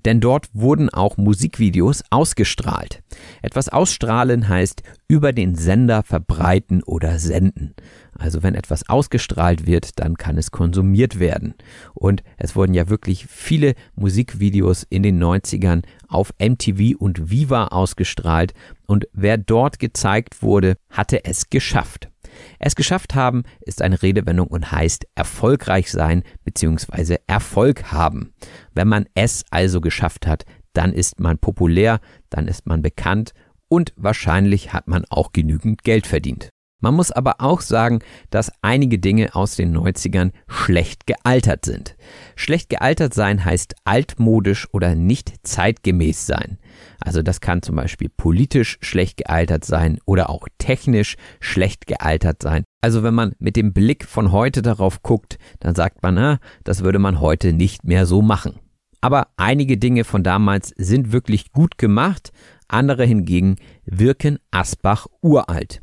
[0.06, 3.02] denn dort wurden auch Musikvideos ausgestrahlt.
[3.42, 7.74] Etwas ausstrahlen heißt über den Sender verbreiten oder senden.
[8.16, 11.54] Also wenn etwas ausgestrahlt wird, dann kann es konsumiert werden.
[11.92, 18.54] Und es wurden ja wirklich viele Musikvideos in den 90ern auf MTV und Viva ausgestrahlt
[18.86, 22.08] und wer dort gezeigt wurde, hatte es geschafft.
[22.58, 27.16] Es geschafft haben ist eine Redewendung und heißt erfolgreich sein bzw.
[27.26, 28.34] Erfolg haben.
[28.74, 33.32] Wenn man es also geschafft hat, dann ist man populär, dann ist man bekannt
[33.68, 36.50] und wahrscheinlich hat man auch genügend Geld verdient.
[36.86, 37.98] Man muss aber auch sagen,
[38.30, 41.96] dass einige Dinge aus den 90ern schlecht gealtert sind.
[42.36, 46.58] Schlecht gealtert sein heißt altmodisch oder nicht zeitgemäß sein.
[47.00, 52.62] Also das kann zum Beispiel politisch schlecht gealtert sein oder auch technisch schlecht gealtert sein.
[52.82, 56.84] Also wenn man mit dem Blick von heute darauf guckt, dann sagt man, na, das
[56.84, 58.60] würde man heute nicht mehr so machen.
[59.00, 62.30] Aber einige Dinge von damals sind wirklich gut gemacht,
[62.68, 63.56] andere hingegen
[63.86, 65.82] wirken Asbach uralt.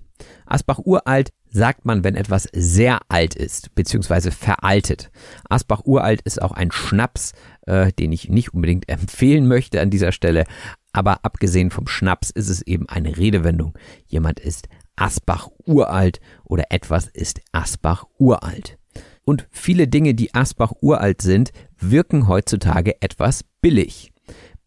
[0.53, 5.11] Asbach uralt sagt man, wenn etwas sehr alt ist, beziehungsweise veraltet.
[5.49, 7.33] Asbach uralt ist auch ein Schnaps,
[7.65, 10.45] äh, den ich nicht unbedingt empfehlen möchte an dieser Stelle.
[10.91, 13.75] Aber abgesehen vom Schnaps ist es eben eine Redewendung.
[14.05, 18.77] Jemand ist Asbach uralt oder etwas ist Asbach uralt.
[19.25, 24.11] Und viele Dinge, die Asbach uralt sind, wirken heutzutage etwas billig.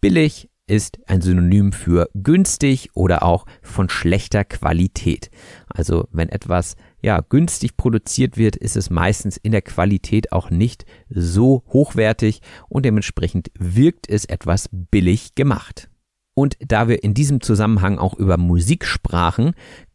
[0.00, 5.30] Billig ist ein Synonym für günstig oder auch von schlechter Qualität.
[5.68, 10.84] Also wenn etwas ja günstig produziert wird, ist es meistens in der Qualität auch nicht
[11.08, 15.88] so hochwertig und dementsprechend wirkt es etwas billig gemacht.
[16.34, 19.52] Und da wir in diesem Zusammenhang auch über Musik sprachen,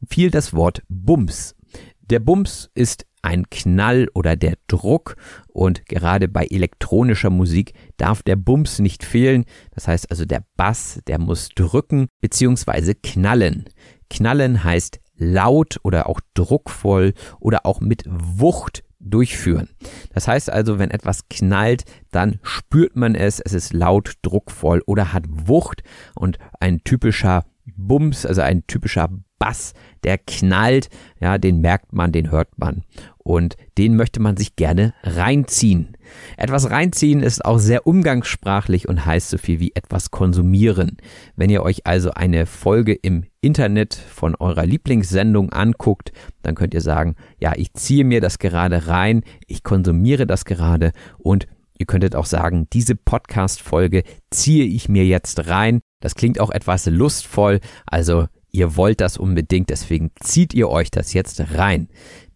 [0.07, 1.55] fiel das Wort Bums.
[1.99, 5.15] Der Bums ist ein Knall oder der Druck
[5.47, 9.45] und gerade bei elektronischer Musik darf der Bums nicht fehlen.
[9.71, 12.95] Das heißt also der Bass, der muss drücken bzw.
[12.95, 13.65] knallen.
[14.09, 19.69] Knallen heißt laut oder auch druckvoll oder auch mit Wucht durchführen.
[20.13, 25.13] Das heißt also, wenn etwas knallt, dann spürt man es, es ist laut, druckvoll oder
[25.13, 25.83] hat Wucht
[26.15, 29.09] und ein typischer Bums, also ein typischer
[29.39, 32.83] Bass, der knallt, ja, den merkt man, den hört man.
[33.23, 35.95] Und den möchte man sich gerne reinziehen.
[36.37, 40.97] Etwas reinziehen ist auch sehr umgangssprachlich und heißt so viel wie etwas konsumieren.
[41.35, 46.11] Wenn ihr euch also eine Folge im Internet von eurer Lieblingssendung anguckt,
[46.41, 50.91] dann könnt ihr sagen, ja, ich ziehe mir das gerade rein, ich konsumiere das gerade
[51.17, 51.47] und
[51.81, 55.79] Ihr könntet auch sagen, diese Podcast-Folge ziehe ich mir jetzt rein.
[55.99, 61.13] Das klingt auch etwas lustvoll, also ihr wollt das unbedingt, deswegen zieht ihr euch das
[61.13, 61.89] jetzt rein.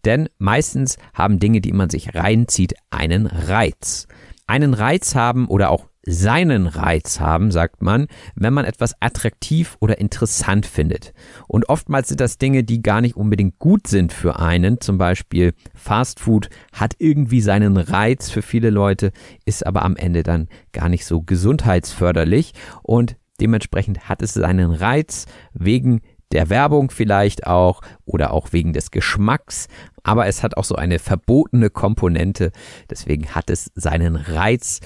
[0.04, 4.06] Denn meistens haben Dinge, die man sich reinzieht, einen Reiz.
[4.46, 8.06] Einen Reiz haben oder auch seinen Reiz haben, sagt man,
[8.36, 11.12] wenn man etwas attraktiv oder interessant findet.
[11.48, 14.80] Und oftmals sind das Dinge, die gar nicht unbedingt gut sind für einen.
[14.80, 19.10] Zum Beispiel Fast Food hat irgendwie seinen Reiz für viele Leute,
[19.44, 22.52] ist aber am Ende dann gar nicht so gesundheitsförderlich
[22.84, 26.00] und dementsprechend hat es seinen Reiz wegen
[26.32, 29.68] der Werbung vielleicht auch oder auch wegen des Geschmacks,
[30.02, 32.50] aber es hat auch so eine verbotene Komponente,
[32.90, 34.80] deswegen hat es seinen Reiz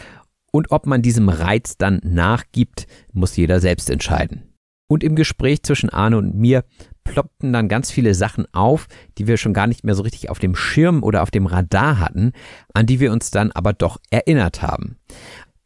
[0.53, 4.43] und ob man diesem Reiz dann nachgibt, muss jeder selbst entscheiden.
[4.89, 6.65] Und im Gespräch zwischen Arne und mir
[7.05, 8.89] ploppten dann ganz viele Sachen auf,
[9.19, 12.01] die wir schon gar nicht mehr so richtig auf dem Schirm oder auf dem Radar
[12.01, 12.33] hatten,
[12.75, 14.97] an die wir uns dann aber doch erinnert haben.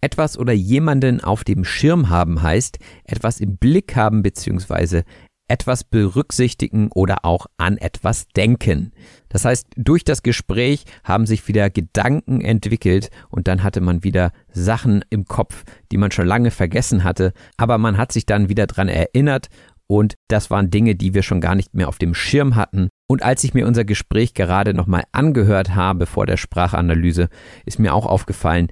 [0.04, 5.02] Etwas oder jemanden auf dem Schirm haben heißt, etwas im Blick haben bzw
[5.46, 8.92] etwas berücksichtigen oder auch an etwas denken.
[9.28, 14.32] Das heißt, durch das Gespräch haben sich wieder Gedanken entwickelt und dann hatte man wieder
[14.50, 18.66] Sachen im Kopf, die man schon lange vergessen hatte, aber man hat sich dann wieder
[18.66, 19.48] dran erinnert
[19.86, 22.88] und das waren Dinge, die wir schon gar nicht mehr auf dem Schirm hatten.
[23.06, 27.28] Und als ich mir unser Gespräch gerade nochmal angehört habe vor der Sprachanalyse,
[27.66, 28.68] ist mir auch aufgefallen,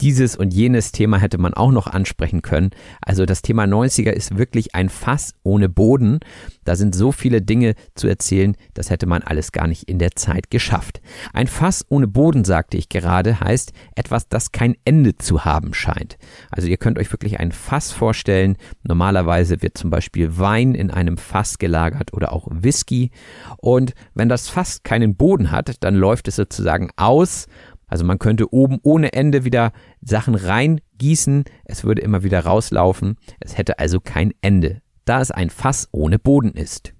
[0.00, 2.70] dieses und jenes Thema hätte man auch noch ansprechen können.
[3.02, 6.20] Also das Thema 90er ist wirklich ein Fass ohne Boden.
[6.64, 10.12] Da sind so viele Dinge zu erzählen, das hätte man alles gar nicht in der
[10.12, 11.00] Zeit geschafft.
[11.32, 16.16] Ein Fass ohne Boden, sagte ich gerade, heißt etwas, das kein Ende zu haben scheint.
[16.50, 18.56] Also ihr könnt euch wirklich ein Fass vorstellen.
[18.82, 23.10] Normalerweise wird zum Beispiel Wein in einem Fass gelagert oder auch Whisky.
[23.58, 27.46] Und wenn das Fass keinen Boden hat, dann läuft es sozusagen aus
[27.90, 33.58] also man könnte oben ohne Ende wieder Sachen reingießen, es würde immer wieder rauslaufen, es
[33.58, 36.94] hätte also kein Ende, da es ein Fass ohne Boden ist.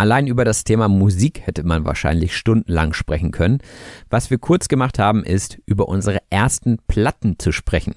[0.00, 3.58] Allein über das Thema Musik hätte man wahrscheinlich stundenlang sprechen können.
[4.08, 7.96] Was wir kurz gemacht haben, ist, über unsere ersten Platten zu sprechen.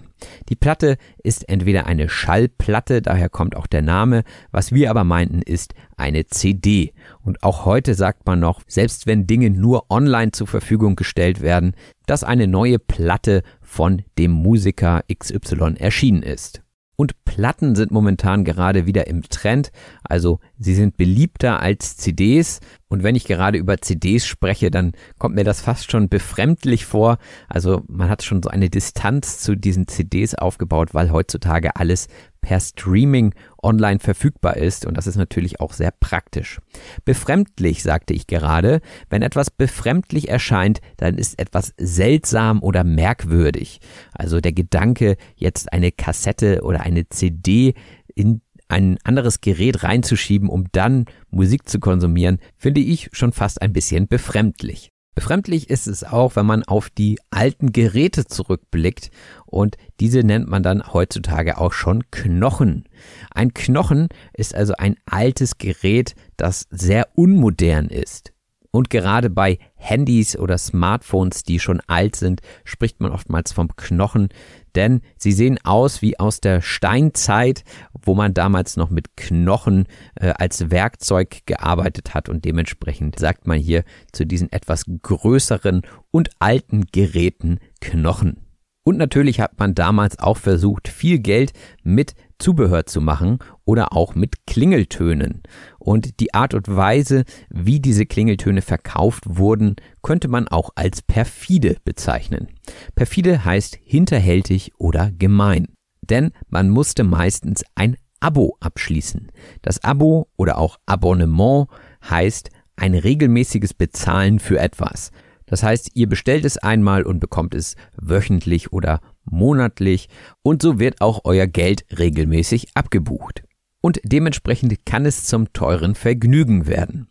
[0.49, 5.41] Die Platte ist entweder eine Schallplatte, daher kommt auch der Name, was wir aber meinten,
[5.41, 6.91] ist eine CD.
[7.21, 11.73] Und auch heute sagt man noch, selbst wenn Dinge nur online zur Verfügung gestellt werden,
[12.05, 16.63] dass eine neue Platte von dem Musiker XY erschienen ist.
[16.95, 19.71] Und Platten sind momentan gerade wieder im Trend.
[20.03, 22.59] Also sie sind beliebter als CDs.
[22.87, 27.17] Und wenn ich gerade über CDs spreche, dann kommt mir das fast schon befremdlich vor.
[27.49, 32.07] Also man hat schon so eine Distanz zu diesen CDs aufgebaut, weil heutzutage alles
[32.43, 33.33] per Streaming
[33.63, 36.59] online verfügbar ist und das ist natürlich auch sehr praktisch.
[37.05, 43.79] Befremdlich, sagte ich gerade, wenn etwas befremdlich erscheint, dann ist etwas seltsam oder merkwürdig.
[44.11, 47.73] Also der Gedanke, jetzt eine Kassette oder eine CD
[48.13, 53.73] in ein anderes Gerät reinzuschieben, um dann Musik zu konsumieren, finde ich schon fast ein
[53.73, 54.89] bisschen befremdlich.
[55.15, 59.11] Befremdlich ist es auch, wenn man auf die alten Geräte zurückblickt
[59.45, 62.85] und diese nennt man dann heutzutage auch schon Knochen.
[63.29, 68.32] Ein Knochen ist also ein altes Gerät, das sehr unmodern ist.
[68.75, 74.29] Und gerade bei Handys oder Smartphones, die schon alt sind, spricht man oftmals vom Knochen,
[74.73, 77.63] denn sie sehen aus wie aus der Steinzeit,
[78.01, 82.29] wo man damals noch mit Knochen äh, als Werkzeug gearbeitet hat.
[82.29, 88.37] Und dementsprechend sagt man hier zu diesen etwas größeren und alten Geräten Knochen.
[88.83, 91.53] Und natürlich hat man damals auch versucht, viel Geld
[91.83, 95.43] mit Zubehör zu machen oder auch mit Klingeltönen.
[95.79, 101.77] Und die Art und Weise, wie diese Klingeltöne verkauft wurden, könnte man auch als perfide
[101.83, 102.47] bezeichnen.
[102.95, 105.67] Perfide heißt hinterhältig oder gemein.
[106.01, 109.31] Denn man musste meistens ein Abo abschließen.
[109.61, 111.67] Das Abo oder auch Abonnement
[112.09, 115.11] heißt ein regelmäßiges Bezahlen für etwas.
[115.45, 120.09] Das heißt, ihr bestellt es einmal und bekommt es wöchentlich oder monatlich
[120.41, 123.43] und so wird auch euer Geld regelmäßig abgebucht.
[123.85, 127.07] Und dementsprechend kann es zum teuren Vergnügen werden.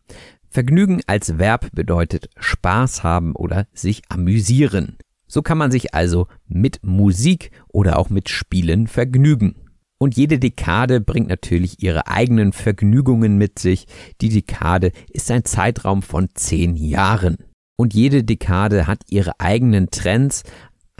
[0.48, 4.96] Vergnügen als Verb bedeutet Spaß haben oder sich amüsieren.
[5.26, 9.54] So kann man sich also mit Musik oder auch mit Spielen vergnügen.
[9.98, 13.86] Und jede Dekade bringt natürlich ihre eigenen Vergnügungen mit sich.
[14.22, 17.36] Die Dekade ist ein Zeitraum von zehn Jahren.
[17.76, 20.42] Und jede Dekade hat ihre eigenen Trends,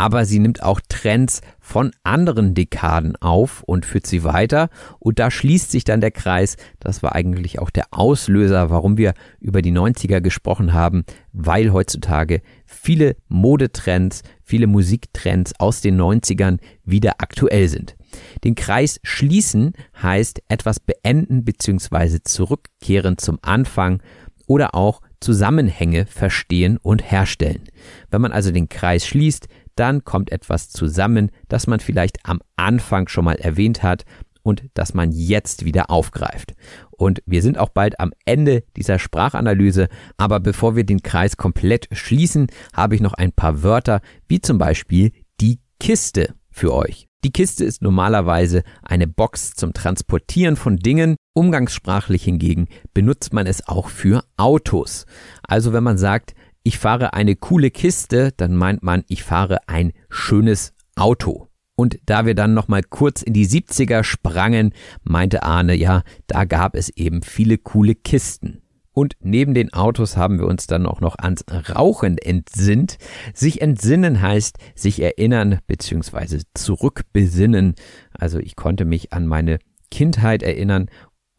[0.02, 4.68] aber sie nimmt auch Trends von anderen Dekaden auf und führt sie weiter.
[4.98, 6.56] Und da schließt sich dann der Kreis.
[6.80, 12.42] Das war eigentlich auch der Auslöser, warum wir über die 90er gesprochen haben, weil heutzutage
[12.66, 17.94] viele Modetrends, viele Musiktrends aus den 90ern wieder aktuell sind.
[18.42, 22.18] Den Kreis schließen heißt etwas beenden bzw.
[22.24, 24.02] zurückkehren zum Anfang
[24.48, 27.62] oder auch Zusammenhänge verstehen und herstellen.
[28.10, 29.46] Wenn man also den Kreis schließt,
[29.76, 34.04] dann kommt etwas zusammen, das man vielleicht am Anfang schon mal erwähnt hat
[34.42, 36.54] und das man jetzt wieder aufgreift.
[36.90, 41.88] Und wir sind auch bald am Ende dieser Sprachanalyse, aber bevor wir den Kreis komplett
[41.92, 47.08] schließen, habe ich noch ein paar Wörter, wie zum Beispiel die Kiste für euch.
[47.24, 51.14] Die Kiste ist normalerweise eine Box zum Transportieren von Dingen.
[51.34, 55.06] Umgangssprachlich hingegen benutzt man es auch für Autos.
[55.44, 59.92] Also wenn man sagt, ich fahre eine coole Kiste, dann meint man, ich fahre ein
[60.08, 61.48] schönes Auto.
[61.74, 66.76] Und da wir dann nochmal kurz in die 70er sprangen, meinte Arne, ja, da gab
[66.76, 68.62] es eben viele coole Kisten.
[68.94, 71.44] Und neben den Autos haben wir uns dann auch noch ans
[71.74, 72.98] Rauchen entsinnt.
[73.32, 76.42] Sich entsinnen heißt sich erinnern bzw.
[76.52, 77.74] zurückbesinnen.
[78.12, 79.58] Also ich konnte mich an meine
[79.90, 80.90] Kindheit erinnern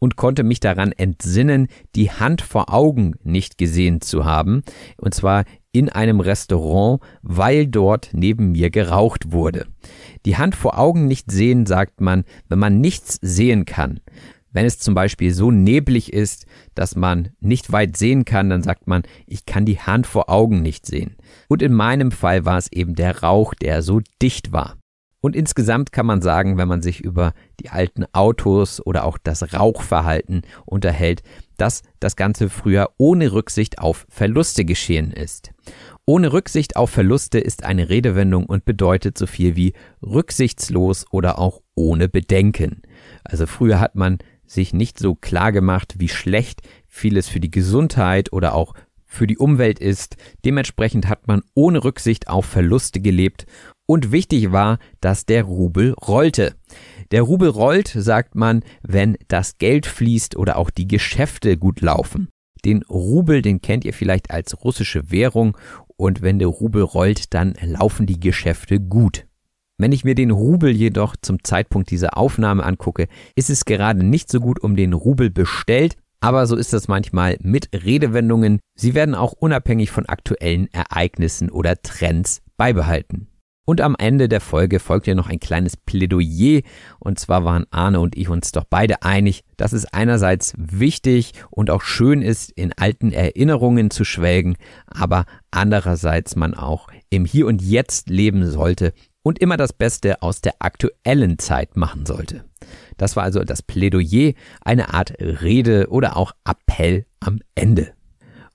[0.04, 4.62] und konnte mich daran entsinnen, die Hand vor Augen nicht gesehen zu haben.
[4.98, 9.66] Und zwar in einem Restaurant, weil dort neben mir geraucht wurde.
[10.26, 14.00] Die Hand vor Augen nicht sehen, sagt man, wenn man nichts sehen kann.
[14.52, 16.44] Wenn es zum Beispiel so neblig ist,
[16.74, 20.60] dass man nicht weit sehen kann, dann sagt man, ich kann die Hand vor Augen
[20.60, 21.16] nicht sehen.
[21.48, 24.76] Und in meinem Fall war es eben der Rauch, der so dicht war.
[25.24, 29.54] Und insgesamt kann man sagen, wenn man sich über die alten Autos oder auch das
[29.54, 31.22] Rauchverhalten unterhält,
[31.56, 35.52] dass das Ganze früher ohne Rücksicht auf Verluste geschehen ist.
[36.04, 39.72] Ohne Rücksicht auf Verluste ist eine Redewendung und bedeutet so viel wie
[40.02, 42.82] rücksichtslos oder auch ohne Bedenken.
[43.24, 48.30] Also früher hat man sich nicht so klar gemacht, wie schlecht vieles für die Gesundheit
[48.30, 48.74] oder auch
[49.06, 50.16] für die Umwelt ist.
[50.44, 53.46] Dementsprechend hat man ohne Rücksicht auf Verluste gelebt
[53.86, 56.54] und wichtig war, dass der Rubel rollte.
[57.10, 62.28] Der Rubel rollt, sagt man, wenn das Geld fließt oder auch die Geschäfte gut laufen.
[62.64, 65.56] Den Rubel, den kennt ihr vielleicht als russische Währung
[65.96, 69.26] und wenn der Rubel rollt, dann laufen die Geschäfte gut.
[69.76, 74.30] Wenn ich mir den Rubel jedoch zum Zeitpunkt dieser Aufnahme angucke, ist es gerade nicht
[74.30, 78.60] so gut um den Rubel bestellt, aber so ist das manchmal mit Redewendungen.
[78.76, 83.28] Sie werden auch unabhängig von aktuellen Ereignissen oder Trends beibehalten.
[83.66, 86.60] Und am Ende der Folge folgt ja noch ein kleines Plädoyer.
[86.98, 91.70] Und zwar waren Arne und ich uns doch beide einig, dass es einerseits wichtig und
[91.70, 94.56] auch schön ist, in alten Erinnerungen zu schwelgen,
[94.86, 98.92] aber andererseits man auch im Hier und Jetzt leben sollte
[99.22, 102.44] und immer das Beste aus der aktuellen Zeit machen sollte.
[102.98, 107.94] Das war also das Plädoyer, eine Art Rede oder auch Appell am Ende.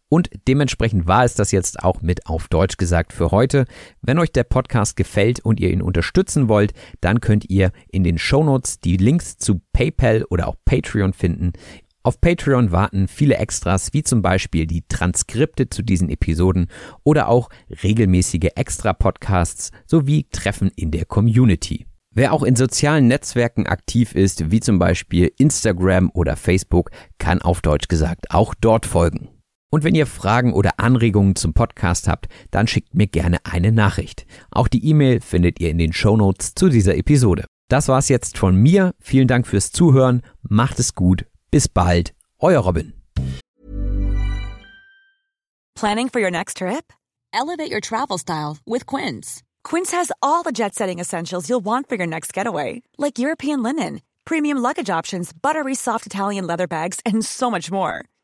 [0.09, 3.65] Und dementsprechend war es das jetzt auch mit auf Deutsch gesagt für heute.
[4.01, 8.17] Wenn euch der Podcast gefällt und ihr ihn unterstützen wollt, dann könnt ihr in den
[8.17, 11.53] Shownotes die Links zu PayPal oder auch Patreon finden.
[12.01, 16.67] Auf Patreon warten viele Extras, wie zum Beispiel die Transkripte zu diesen Episoden
[17.03, 17.49] oder auch
[17.83, 21.85] regelmäßige Extra-Podcasts sowie Treffen in der Community.
[22.11, 26.89] Wer auch in sozialen Netzwerken aktiv ist, wie zum Beispiel Instagram oder Facebook,
[27.19, 29.29] kann auf Deutsch gesagt auch dort folgen.
[29.71, 34.25] Und wenn ihr Fragen oder Anregungen zum Podcast habt, dann schickt mir gerne eine Nachricht.
[34.51, 37.45] Auch die E-Mail findet ihr in den Show Notes zu dieser Episode.
[37.69, 38.93] Das war's jetzt von mir.
[38.99, 40.23] Vielen Dank fürs Zuhören.
[40.41, 41.25] Macht es gut.
[41.51, 42.13] Bis bald.
[42.39, 42.93] Euer Robin.
[45.75, 46.91] Planning for your next trip?
[47.31, 49.43] Elevate your travel style with Quince.
[49.63, 54.01] Quince has all the jet-setting essentials you'll want for your next getaway, like European linen,
[54.25, 58.03] premium luggage options, buttery soft Italian leather bags, and so much more.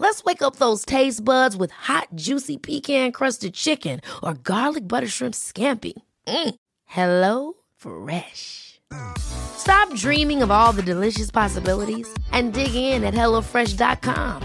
[0.00, 5.34] Let's wake up those taste buds with hot, juicy pecan-crusted chicken or garlic butter shrimp
[5.34, 5.92] scampi.
[6.26, 6.54] Mm.
[6.86, 8.80] Hello Fresh.
[9.18, 14.42] Stop dreaming of all the delicious possibilities and dig in at HelloFresh.com.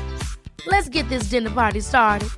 [0.67, 2.29] Let's get this dinner party started.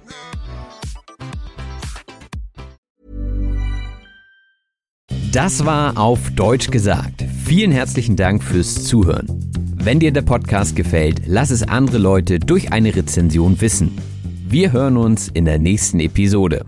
[5.31, 7.23] Das war auf Deutsch gesagt.
[7.45, 9.27] Vielen herzlichen Dank fürs Zuhören.
[9.87, 13.97] Wenn dir der Podcast gefällt, lass es andere Leute durch eine Rezension wissen.
[14.45, 16.65] Wir hören uns in der nächsten Episode.